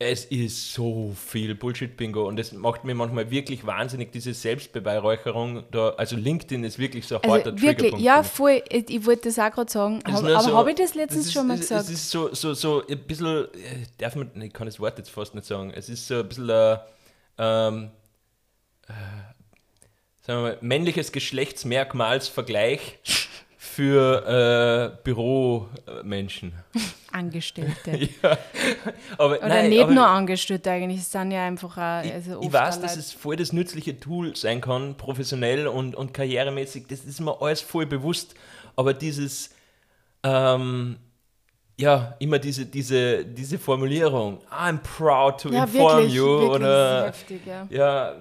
[0.03, 5.63] Es ist so viel Bullshit-Bingo und es macht mir manchmal wirklich wahnsinnig, diese Selbstbeweihräucherung.
[5.69, 8.03] Da, also LinkedIn ist wirklich so ein harter also wirklich, Triggerpunkt.
[8.03, 8.63] ja, voll.
[8.69, 9.99] Ich, ich wollte das auch gerade sagen.
[10.03, 11.83] Hab, aber so- habe ich das letztens ist, schon mal es, gesagt?
[11.83, 15.11] Es ist so, so, so ein bisschen, äh, darf man, ich kann das Wort jetzt
[15.11, 16.79] fast nicht sagen, es ist so ein bisschen ein,
[17.37, 17.91] ähm,
[18.87, 18.93] äh,
[20.25, 22.97] sagen wir mal, männliches Geschlechtsmerkmalsvergleich
[23.71, 26.53] für äh, Büromenschen.
[27.11, 27.91] Angestellte.
[28.23, 28.37] ja,
[29.17, 32.39] aber Oder nein, nicht aber nur Angestellte eigentlich, es sind ja einfach auch, ich, also
[32.39, 36.87] ich oft weiß, dass es voll das nützliche Tool sein kann, professionell und, und karrieremäßig,
[36.87, 38.35] das ist mir alles voll bewusst,
[38.75, 39.51] aber dieses,
[40.23, 40.97] ähm,
[41.77, 47.05] ja, immer diese, diese, diese Formulierung, I'm proud to ja, inform wirklich, you, wirklich oder,
[47.07, 47.67] heftig, ja.
[47.69, 48.15] ja,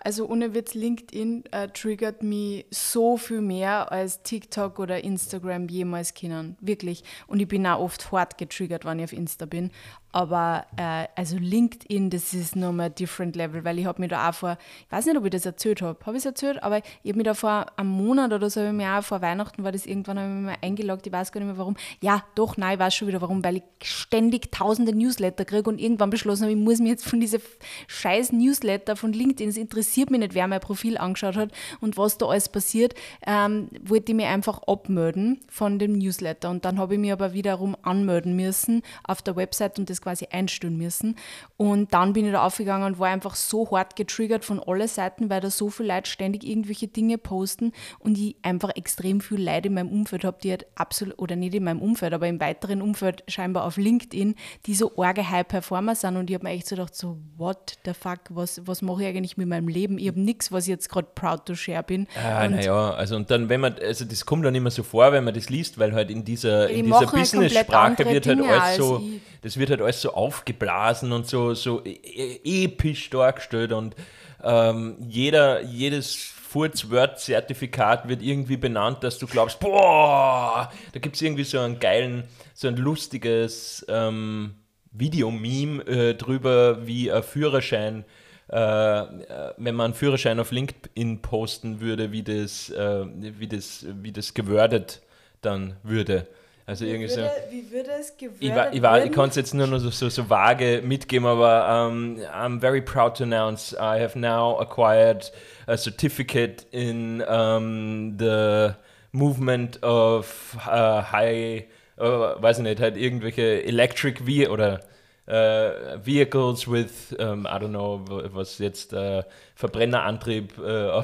[0.00, 6.14] Also ohne Witz, LinkedIn äh, triggert mich so viel mehr als TikTok oder Instagram jemals
[6.14, 6.56] kennen.
[6.60, 7.04] Wirklich.
[7.26, 9.70] Und ich bin auch oft hart getriggert, wenn ich auf Insta bin.
[10.10, 14.30] Aber äh, also LinkedIn, das ist nochmal ein different level, weil ich habe mir da
[14.30, 14.56] auch vor,
[14.86, 17.18] ich weiß nicht, ob ich das erzählt habe, habe ich es erzählt, aber ich habe
[17.18, 20.18] mir da vor einem Monat oder so, ich mir auch vor Weihnachten, war das irgendwann,
[20.18, 21.76] habe ich mich mal eingeloggt, ich weiß gar nicht mehr warum.
[22.00, 25.78] Ja, doch, nein, ich weiß schon wieder warum, weil ich ständig tausende Newsletter kriege und
[25.78, 27.40] irgendwann beschlossen habe, ich muss mir jetzt von diese
[27.86, 32.16] scheiß Newsletter von LinkedIn, es interessiert mich nicht, wer mein Profil angeschaut hat und was
[32.16, 32.94] da alles passiert,
[33.26, 37.34] ähm, wollte ich mich einfach abmelden von dem Newsletter und dann habe ich mich aber
[37.34, 41.16] wiederum anmelden müssen auf der Website und das quasi einstellen müssen
[41.56, 45.30] und dann bin ich da aufgegangen und war einfach so hart getriggert von allen Seiten,
[45.30, 49.68] weil da so viele Leute ständig irgendwelche Dinge posten und ich einfach extrem viel Leute
[49.68, 52.82] in meinem Umfeld habe, die halt absolut, oder nicht in meinem Umfeld, aber im weiteren
[52.82, 54.34] Umfeld scheinbar auf LinkedIn,
[54.66, 57.92] die so arge High-Performer sind und ich habe mir echt so gedacht, so what the
[57.92, 59.98] fuck, was, was mache ich eigentlich mit meinem Leben?
[59.98, 62.06] Ich habe nichts, was ich jetzt gerade proud to share bin.
[62.16, 65.24] Ah, naja, also und dann, wenn man, also das kommt dann immer so vor, wenn
[65.24, 68.76] man das liest, weil halt in dieser, Die in dieser halt Business-Sprache wird halt alles
[68.76, 69.20] so, ich.
[69.42, 73.96] das wird halt alles so aufgeblasen und so, so e- e- episch dargestellt und
[74.44, 81.44] ähm, jeder, jedes Furz-Word-Zertifikat wird irgendwie benannt, dass du glaubst, boah, da gibt es irgendwie
[81.44, 82.24] so einen geilen,
[82.54, 84.54] so ein lustiges ähm,
[84.92, 88.04] Videomeme äh, drüber, wie ein Führerschein
[88.50, 93.04] äh, äh, wenn man einen Führerschein auf LinkedIn posten würde, wie das, äh,
[93.38, 95.02] wie das, wie das gewordet
[95.42, 96.26] dann würde.
[96.68, 97.22] Also irgendwie so.
[97.48, 98.42] wie würde es gewürdet
[98.72, 102.18] Ich, ich, ich kann es jetzt nur noch so, so, so vage mitgeben, aber um,
[102.30, 105.32] I'm very proud to announce I have now acquired
[105.66, 108.74] a certificate in um, the
[109.12, 111.64] movement of uh, high,
[111.98, 114.80] uh, weiß ich nicht, halt irgendwelche electric ve oder
[115.28, 118.02] äh, vehicles with, um, I don't know,
[118.32, 119.22] was jetzt äh,
[119.54, 121.02] Verbrennerantrieb äh,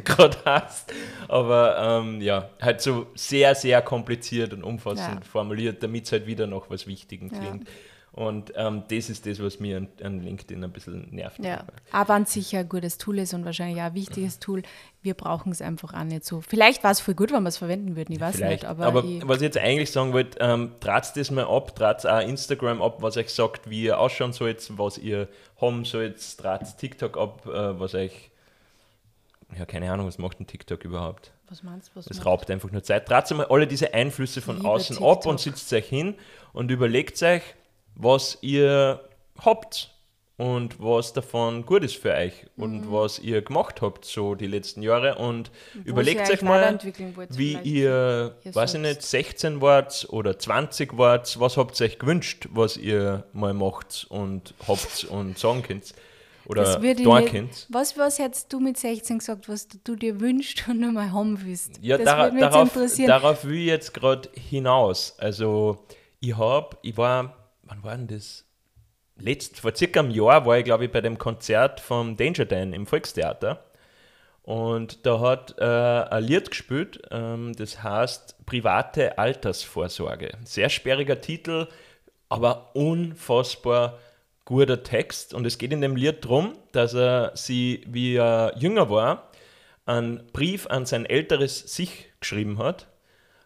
[0.00, 0.92] gerade hast.
[1.28, 5.30] Aber ähm, ja, halt so sehr, sehr kompliziert und umfassend Ja.
[5.30, 7.66] formuliert, damit es halt wieder noch was Wichtigen Ja.
[8.16, 11.38] Und ähm, das ist das, was mir an, an LinkedIn ein bisschen nervt.
[11.44, 14.62] Ja, aber an sich ein gutes Tool ist und wahrscheinlich auch ein wichtiges Tool.
[15.02, 16.40] Wir brauchen es einfach auch nicht so.
[16.40, 18.62] Vielleicht war es voll gut, wenn wir es verwenden würden, ich weiß Vielleicht.
[18.62, 18.64] nicht.
[18.64, 22.20] Aber, aber ich, was ich jetzt eigentlich sagen wollte, ähm, das mal ab, trat's auch
[22.20, 25.28] Instagram ab, was euch sagt, wie ihr ausschauen sollt, was ihr
[25.60, 28.30] haben sollt, trat's TikTok ab, äh, was euch,
[29.58, 31.32] ja, keine Ahnung, was macht ein TikTok überhaupt?
[31.48, 32.00] was meinst du?
[32.00, 33.06] Es raubt einfach nur Zeit.
[33.06, 35.26] Trat's mal alle diese Einflüsse von Liebe außen ab TikTok.
[35.26, 36.14] und sitzt euch hin
[36.52, 37.42] und überlegt euch,
[37.96, 39.00] was ihr
[39.44, 39.90] habt
[40.38, 44.82] und was davon gut ist für euch und was ihr gemacht habt so die letzten
[44.82, 45.80] Jahre und Mhm.
[45.86, 46.78] Wo überlegt euch mal,
[47.30, 51.98] wie ihr, ihr weiß ich nicht, 16 wart oder 20 wart, was habt ihr euch
[51.98, 55.94] gewünscht, was ihr mal macht und habt und sagen könnt
[56.44, 57.66] oder nicht- könnt.
[57.70, 61.78] Was, was hättest du mit 16 gesagt, was du dir wünschst und mal haben willst?
[61.80, 63.08] Ja, jetzt darauf, interessieren.
[63.08, 65.14] darauf will ich jetzt gerade hinaus.
[65.18, 65.78] Also,
[66.20, 67.34] ich habe, ich war,
[67.66, 68.44] wann war denn das?
[69.18, 72.72] Letzt, vor circa einem Jahr war ich, glaube ich, bei dem Konzert vom Danger Dan
[72.72, 73.64] im Volkstheater.
[74.42, 80.32] Und da hat äh, ein Lied gespielt, ähm, das heißt Private Altersvorsorge.
[80.44, 81.66] Sehr sperriger Titel,
[82.28, 83.98] aber unfassbar
[84.44, 85.34] guter Text.
[85.34, 89.30] Und es geht in dem Lied darum, dass er sie, wie er jünger war,
[89.86, 92.86] einen Brief an sein älteres Sich geschrieben hat,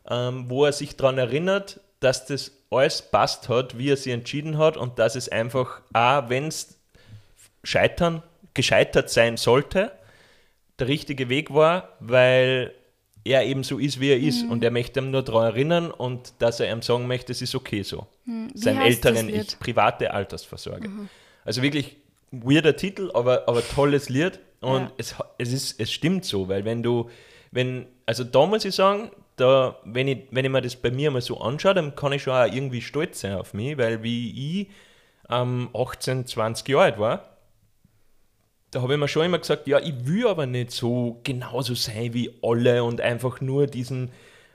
[0.08, 4.58] ähm, wo er sich daran erinnert, dass das alles passt hat, wie er sich entschieden
[4.58, 6.78] hat und dass es einfach, auch wenn es
[7.62, 8.22] scheitern,
[8.54, 9.92] gescheitert sein sollte,
[10.78, 12.74] der richtige Weg war, weil
[13.22, 16.32] er eben so ist, wie er ist und er möchte ihm nur daran erinnern und
[16.38, 18.06] dass er ihm sagen möchte, es ist okay so.
[18.54, 19.40] Sein heißt das älteren?
[19.40, 20.88] Ich, private Altersvorsorge.
[21.44, 21.96] Also wirklich
[22.30, 24.92] weirder Titel, aber, aber tolles Lied und Ja.
[24.96, 27.10] es, es, ist, es stimmt so, weil wenn du,
[27.50, 29.10] wenn, also da muss ich sagen,
[29.40, 32.22] da, wenn, ich, wenn ich mir das bei mir mal so anschaue, dann kann ich
[32.22, 34.68] schon auch irgendwie stolz sein auf mich, weil wie ich
[35.28, 37.36] ähm, 18, 20 Jahre alt war,
[38.70, 42.14] da habe ich mir schon immer gesagt, ja, ich will aber nicht so genauso sein
[42.14, 44.10] wie alle und einfach nur diesen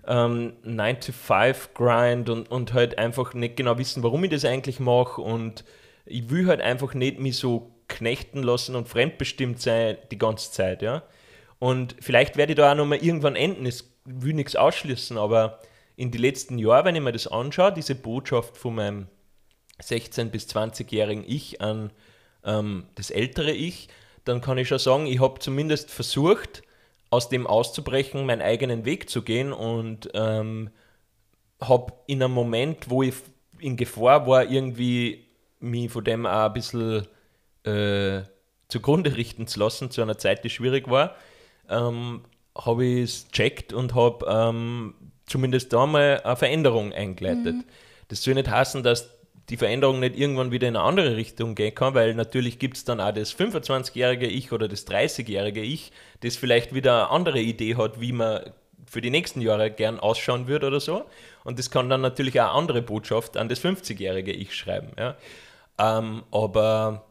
[0.08, 5.66] ähm, 9-to-5-Grind und, und halt einfach nicht genau wissen, warum ich das eigentlich mache und
[6.06, 10.82] ich will halt einfach nicht mich so knechten lassen und fremdbestimmt sein die ganze Zeit,
[10.82, 11.04] ja.
[11.60, 15.60] Und vielleicht werde ich da auch nochmal irgendwann enden, es will nichts ausschließen, aber
[15.96, 19.08] in die letzten Jahre, wenn ich mir das anschaue, diese Botschaft von meinem
[19.82, 21.92] 16- bis 20-jährigen Ich an
[22.44, 23.90] ähm, das ältere Ich,
[24.24, 26.64] dann kann ich schon sagen, ich habe zumindest versucht,
[27.10, 30.70] aus dem auszubrechen, meinen eigenen Weg zu gehen und ähm,
[31.62, 33.16] habe in einem Moment, wo ich
[33.60, 35.26] in Gefahr war, irgendwie
[35.60, 37.08] mich von dem auch ein bisschen
[37.64, 38.24] äh,
[38.68, 41.16] zugrunde richten zu lassen, zu einer Zeit, die schwierig war,
[41.70, 42.24] ähm,
[42.58, 44.96] habe ich es checkt und habe ähm,
[45.26, 47.56] zumindest da mal eine Veränderung eingeleitet.
[48.08, 49.10] Das soll nicht heißen, dass
[49.50, 52.84] die Veränderung nicht irgendwann wieder in eine andere Richtung gehen kann, weil natürlich gibt es
[52.84, 55.92] dann auch das 25-jährige Ich oder das 30-jährige Ich,
[56.22, 58.42] das vielleicht wieder eine andere Idee hat, wie man
[58.88, 61.06] für die nächsten Jahre gern ausschauen würde oder so.
[61.44, 64.92] Und das kann dann natürlich auch eine andere Botschaft an das 50-jährige Ich schreiben.
[64.98, 65.16] Ja.
[65.78, 67.06] Ähm, aber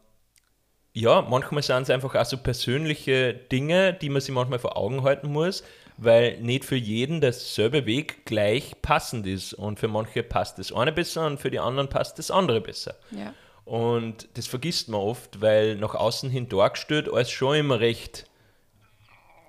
[0.95, 5.03] ja, manchmal sind es einfach auch so persönliche Dinge, die man sich manchmal vor Augen
[5.03, 5.61] halten muss,
[5.97, 9.53] weil nicht für jeden derselbe Weg gleich passend ist.
[9.53, 12.95] Und für manche passt das eine besser und für die anderen passt das andere besser.
[13.11, 13.33] Ja.
[13.65, 18.25] Und das vergisst man oft, weil nach außen hin dargestellt alles schon immer recht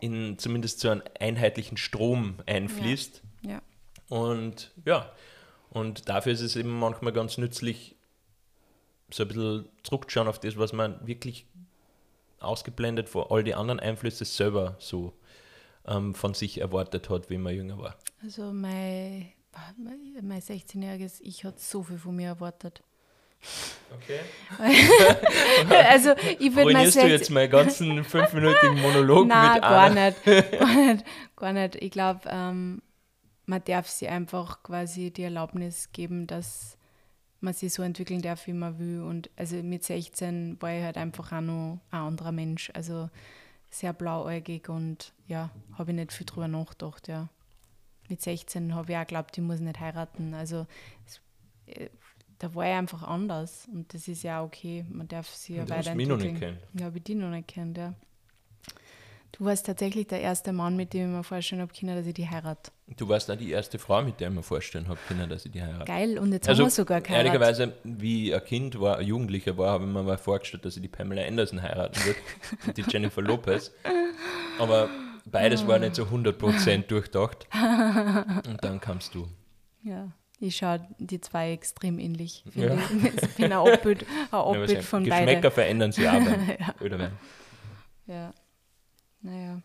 [0.01, 3.23] in zumindest so einen einheitlichen Strom einfließt.
[3.43, 3.63] ja.
[4.09, 5.13] Und ja,
[5.71, 7.96] und dafür ist es eben manchmal ganz nützlich,
[9.17, 11.47] so ein bisschen zurückzuschauen auf das, was man wirklich
[12.41, 15.13] ausgeblendet vor all die anderen Einflüsse selber so
[15.87, 17.97] ähm, von sich erwartet hat, wie man jünger war.
[18.23, 19.33] Also mein,
[19.79, 22.83] mein- mein 16-jähriges Ich hat so viel von mir erwartet.
[23.95, 24.21] Okay.
[25.91, 30.25] also ich würde Ruinierst du 16 jetzt meinen ganzen fünfminütigen Monolog Nein, mit gar nicht.
[30.25, 31.05] Gar nicht.
[31.37, 31.75] Gar nicht.
[31.77, 32.83] Ich glaube, ähm,
[33.45, 36.76] man darf sie einfach quasi die Erlaubnis geben, dass
[37.41, 39.03] man sich so entwickeln darf, wie man will.
[39.03, 42.71] Und also mit 16 war ich halt einfach auch noch ein anderer Mensch.
[42.75, 43.11] Also
[43.71, 47.29] sehr blauäugig und ja, habe ich nicht viel drüber nachgedacht, ja.
[48.09, 50.33] Mit 16 habe ich auch geglaubt, ich muss nicht heiraten.
[50.35, 50.67] Also
[51.05, 51.21] es,
[51.67, 51.89] äh,
[52.39, 54.85] da war ich einfach anders und das ist ja okay.
[54.89, 56.39] Man darf sich ja hast mich noch nicht weiterentwickeln.
[56.39, 56.79] kennen.
[56.79, 57.95] Ja, habe ich die noch nicht kennt, ja.
[59.39, 62.15] Du warst tatsächlich der erste Mann, mit dem ich mir vorstellen habe, Kinder, dass ich
[62.15, 62.71] die heirate.
[62.97, 65.53] Du warst auch die erste Frau, mit der ich mir vorstellen habe können, dass ich
[65.53, 65.85] die heirate.
[65.85, 67.27] Geil, und jetzt Also, haben wir sogar geheiratet.
[67.35, 70.83] ehrlicherweise, wie ein Kind war, ein Jugendlicher war, habe ich mir mal vorgestellt, dass ich
[70.83, 72.19] die Pamela Anderson heiraten würde
[72.67, 73.73] und die Jennifer Lopez.
[74.59, 74.89] Aber
[75.27, 77.47] beides war nicht so 100% durchdacht.
[78.49, 79.29] Und dann kamst du.
[79.83, 80.09] Ja,
[80.41, 82.43] Ich schaue die zwei extrem ähnlich.
[82.55, 82.75] Ja.
[82.75, 83.23] Ich.
[83.23, 85.51] ich bin ein Abbild, ein Ja, Abbild von Geschmäcker beiden.
[85.51, 86.15] verändern sich auch
[86.59, 86.75] Ja.
[86.81, 87.19] Öderwerden.
[88.07, 88.33] Ja.
[89.23, 89.61] Naja.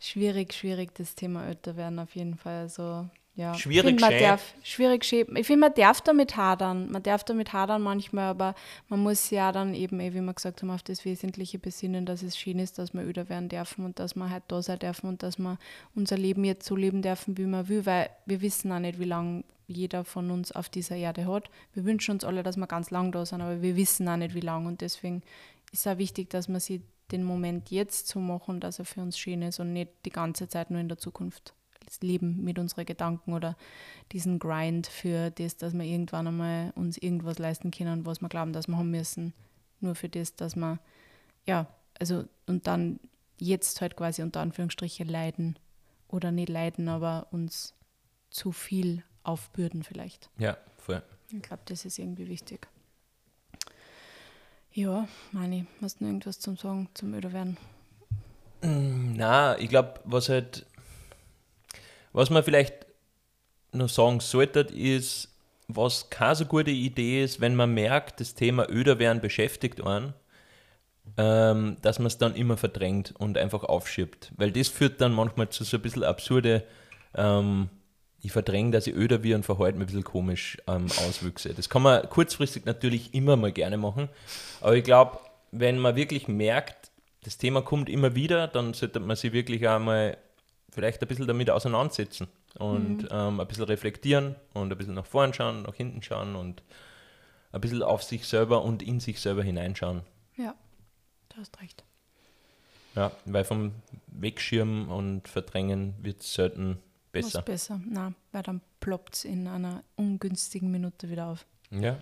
[0.00, 2.62] Schwierig, schwierig, das Thema älter werden auf jeden Fall.
[2.62, 3.54] Also, ja.
[3.54, 5.12] Schwierig Ich find, man darf, schwierig.
[5.12, 6.90] Ich finde, man darf damit hadern.
[6.90, 8.54] Man darf damit hadern manchmal, aber
[8.88, 12.22] man muss ja dann eben, eh, wie wir gesagt haben, auf das Wesentliche besinnen, dass
[12.22, 15.08] es schön ist, dass wir öder werden dürfen und dass wir halt da sein dürfen
[15.08, 15.56] und dass wir
[15.94, 19.04] unser Leben jetzt so leben dürfen, wie man will, weil wir wissen auch nicht, wie
[19.04, 21.50] lange jeder von uns auf dieser Erde hat.
[21.74, 24.34] Wir wünschen uns alle, dass wir ganz lang da sind, aber wir wissen auch nicht,
[24.34, 25.22] wie lange und deswegen
[25.70, 26.80] ist auch wichtig, dass wir sich
[27.10, 30.48] den Moment jetzt so machen, dass er für uns schön ist und nicht die ganze
[30.48, 31.54] Zeit nur in der Zukunft
[32.00, 33.56] leben mit unseren Gedanken oder
[34.12, 38.52] diesen Grind für das, dass wir irgendwann einmal uns irgendwas leisten können, was wir glauben,
[38.52, 39.32] dass wir haben müssen.
[39.80, 40.78] Nur für das, dass wir,
[41.46, 41.66] ja,
[41.98, 43.00] also und dann
[43.38, 45.58] jetzt halt quasi unter Anführungsstriche leiden
[46.08, 47.74] oder nicht leiden, aber uns
[48.30, 50.30] zu viel aufbürden vielleicht.
[50.38, 51.02] Ja, voll.
[51.30, 52.68] Ich glaube, das ist irgendwie wichtig.
[54.78, 57.56] Ja, Mani, hast du irgendwas zum Sagen, zum Öderwerden?
[58.60, 60.66] Na, ich glaube, was halt,
[62.12, 62.86] was man vielleicht
[63.72, 65.34] noch sagen sollte, ist,
[65.66, 70.14] was keine so gute Idee ist, wenn man merkt, das Thema Öderwerden beschäftigt einen,
[71.16, 74.30] ähm, dass man es dann immer verdrängt und einfach aufschiebt.
[74.36, 76.62] Weil das führt dann manchmal zu so ein bisschen absurde,
[77.16, 77.68] ähm,
[78.20, 81.54] ich verdränge, dass ich öder wie und verhalte mir ein bisschen komisch ähm, Auswüchse.
[81.54, 84.08] Das kann man kurzfristig natürlich immer mal gerne machen,
[84.60, 85.18] aber ich glaube,
[85.50, 86.90] wenn man wirklich merkt,
[87.22, 90.16] das Thema kommt immer wieder, dann sollte man sich wirklich einmal
[90.70, 95.32] vielleicht ein bisschen damit auseinandersetzen und ähm, ein bisschen reflektieren und ein bisschen nach vorn
[95.34, 96.62] schauen, nach hinten schauen und
[97.52, 100.02] ein bisschen auf sich selber und in sich selber hineinschauen.
[100.36, 100.54] Ja,
[101.30, 101.84] du hast recht.
[102.94, 103.72] Ja, weil vom
[104.06, 106.78] Wegschirmen und Verdrängen wird es selten
[107.12, 107.38] besser.
[107.38, 107.80] Was besser.
[107.88, 111.98] Na, weil dann ploppt es in einer ungünstigen Minute wieder auf Ja,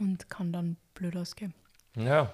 [0.00, 1.54] und kann dann blöd ausgehen.
[1.96, 2.32] ja.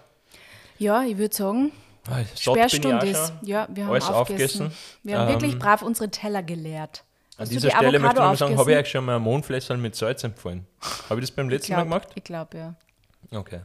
[0.79, 1.73] Ja, ich würde sagen,
[2.09, 3.35] Ah, Sperrstunde ist.
[3.43, 4.69] Ja, wir haben Alles aufgegessen.
[4.69, 4.99] aufgegessen.
[5.03, 7.05] Wir haben wirklich Ähm, brav unsere Teller geleert.
[7.37, 9.17] An Hast du dieser die Stelle möchte ich mal sagen, habe ich euch schon mal
[9.17, 10.67] ein Mondfläschchen mit Salz empfohlen?
[11.11, 12.09] Habe ich das beim letzten Mal gemacht?
[12.15, 12.75] Ich glaube, ja.
[13.39, 13.61] Okay.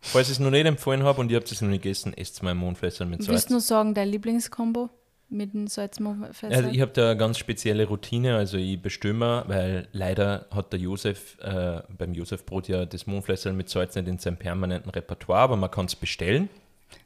[0.00, 2.40] Falls ich es noch nicht empfohlen habe und ihr habt es noch nicht gegessen, esst
[2.44, 3.28] mal ein Mondfläschchen mit Salz.
[3.32, 4.88] Willst du nur sagen, dein Lieblingskombo
[5.28, 6.54] mit dem Salzmofessel?
[6.54, 10.80] Also ich habe da eine ganz spezielle Routine, also ich bestimme, weil leider hat der
[10.80, 15.56] Josef äh, beim Josefbrot ja das Mondfläschel mit Salz nicht in seinem permanenten Repertoire, aber
[15.56, 16.48] man kann es bestellen.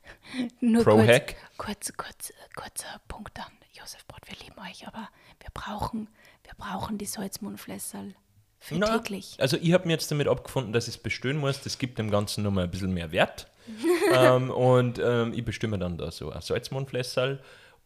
[0.61, 1.37] Nur Pro-Hack.
[1.57, 3.53] Kurz, kurz, kurz, kurzer Punkt an.
[3.73, 5.09] Josef Brot, wir lieben euch, aber
[5.41, 6.09] wir brauchen,
[6.45, 8.15] wir brauchen die Salzmundflässerl
[8.59, 9.37] für Na, täglich.
[9.39, 11.63] Also ich habe mir jetzt damit abgefunden, dass ich es bestellen muss.
[11.63, 13.47] Das gibt dem Ganzen nochmal ein bisschen mehr Wert.
[14.13, 17.41] ähm, und ähm, ich bestimme dann da so ein Salzmondflässerl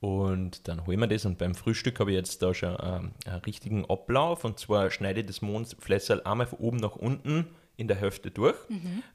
[0.05, 1.25] und dann holen wir das.
[1.25, 4.45] Und beim Frühstück habe ich jetzt da schon ähm, einen richtigen Ablauf.
[4.45, 7.47] Und zwar schneide ich das Mondflässerl einmal von oben nach unten
[7.79, 8.55] in der Hälfte durch,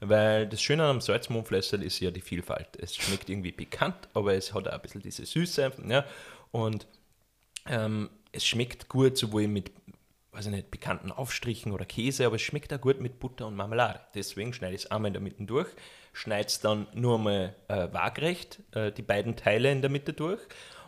[0.00, 2.76] weil das Schöne am Salzmondflässerl ist ja die Vielfalt.
[2.76, 5.70] Es schmeckt irgendwie pikant, aber es hat auch ein bisschen diese Süße.
[5.86, 6.04] Ja?
[6.50, 6.88] Und
[7.66, 9.70] ähm, es schmeckt gut, sowohl mit,
[10.32, 13.54] weiß ich nicht, pikanten Aufstrichen oder Käse, aber es schmeckt auch gut mit Butter und
[13.54, 14.00] Marmelade.
[14.16, 15.68] Deswegen schneide ich es einmal in der Mitte durch,
[16.12, 20.40] schneide es dann nur mal äh, waagrecht, äh, die beiden Teile in der Mitte durch.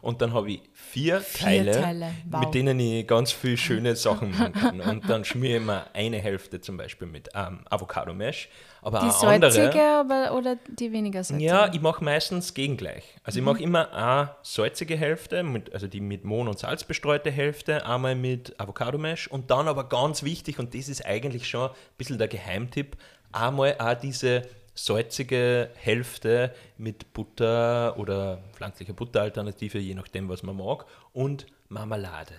[0.02, 2.40] Und dann habe ich vier, Vier Teile, Teile, wow.
[2.40, 4.80] mit denen ich ganz viele schöne Sachen machen kann.
[4.80, 8.48] Und dann schmiere ich mir eine Hälfte zum Beispiel mit ähm, Avocado-Mesh,
[8.82, 9.52] aber Die auch andere.
[9.52, 11.48] salzige aber, oder die weniger salzige?
[11.48, 13.04] Ja, ich mache meistens gegengleich.
[13.22, 17.30] Also ich mache immer eine salzige Hälfte, mit, also die mit Mohn und Salz bestreute
[17.30, 21.76] Hälfte, einmal mit Avocado-Mesh und dann aber ganz wichtig, und das ist eigentlich schon ein
[21.96, 22.96] bisschen der Geheimtipp,
[23.30, 24.42] einmal auch diese
[24.74, 32.34] salzige Hälfte mit Butter oder pflanzlicher Butteralternative, je nachdem, was man mag, und Marmelade.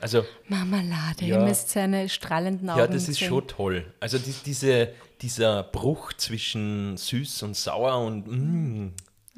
[0.00, 1.38] Also Marmelade, Ja.
[1.38, 3.28] ihr müsst seine strahlenden Augen ja, das ist sehen.
[3.28, 3.94] schon toll.
[4.00, 8.92] Also die, diese, dieser Bruch zwischen süß und sauer und mm,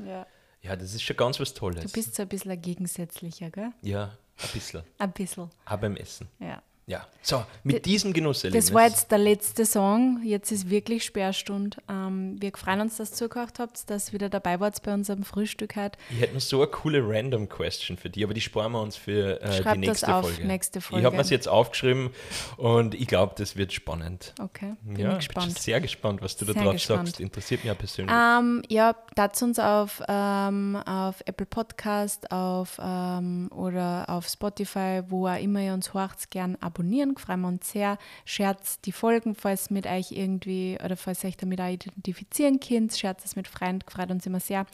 [0.04, 0.26] Ja.
[0.62, 1.84] ja, das ist schon ganz was Tolles.
[1.84, 3.70] Du bist so ein bisschen ein gegensätzlicher, gell?
[3.82, 4.82] ja, ein bisschen.
[4.98, 6.28] Ein bisschen, Auch beim Essen.
[6.40, 6.62] ja.
[6.88, 8.66] Ja, so, mit diesem Genusserlebnis.
[8.66, 10.20] Das war jetzt der letzte Song.
[10.22, 11.78] Jetzt ist wirklich Sperrstunde.
[11.90, 15.24] Ähm, wir freuen uns, dass ihr zugehört habt, dass ihr wieder dabei wart bei unserem
[15.24, 15.98] Frühstück heute.
[16.10, 18.94] Ich hätte noch so eine coole Random Question für die, aber die sparen wir uns
[18.94, 20.46] für äh, die nächste auf, Folge.
[20.46, 21.04] nächste Ich Folge.
[21.04, 22.10] habe mir es jetzt aufgeschrieben
[22.56, 24.32] und ich glaube, das wird spannend.
[24.40, 25.46] Okay, bin ja, ich gespannt.
[25.54, 27.08] bin sehr gespannt, was du da Sehr drauf gespannt.
[27.08, 27.18] sagst.
[27.20, 28.14] Interessiert mich ja persönlich.
[28.14, 35.26] Ähm, ja, dazu uns auf, ähm, auf Apple Podcast auf, ähm, oder auf Spotify, wo
[35.26, 36.75] auch immer ihr uns hört, gern abonnieren.
[37.18, 37.98] Freuen wir uns sehr.
[38.24, 42.96] Scherzt die Folgen, falls mit euch irgendwie oder falls ihr euch damit auch identifizieren könnt.
[42.96, 44.66] Scherzt es mit Freunden, freut uns immer sehr.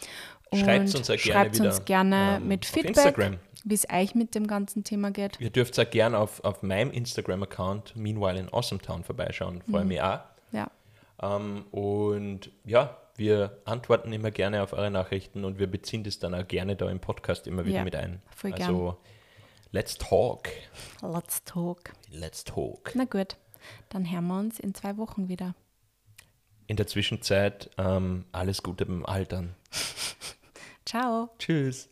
[0.50, 3.38] Und Schreibt uns auch gerne schreibt uns gerne ähm, mit Feedback.
[3.64, 5.38] Wie es euch mit dem ganzen Thema geht.
[5.38, 9.62] Ihr dürft auch gerne auf, auf meinem Instagram-Account Meanwhile in Awesometown vorbeischauen.
[9.70, 10.18] Freue mich auch.
[10.50, 10.68] Ja,
[11.22, 16.34] Ähm, und ja, wir antworten immer gerne auf eure Nachrichten und wir beziehen das dann
[16.34, 18.20] auch gerne da im Podcast immer wieder Ja, mit ein.
[18.34, 18.68] voll gern.
[18.68, 18.96] also,
[19.72, 20.48] let's talk.
[21.02, 21.92] let's talk.
[22.10, 22.92] Let's talk.
[22.94, 23.36] Na gut,
[23.88, 25.54] dann hören wir uns in zwei Wochen wieder.
[26.66, 29.54] In der Zwischenzeit ähm, alles Gute beim Altern.
[30.86, 31.30] Ciao.
[31.38, 31.91] Tschüss.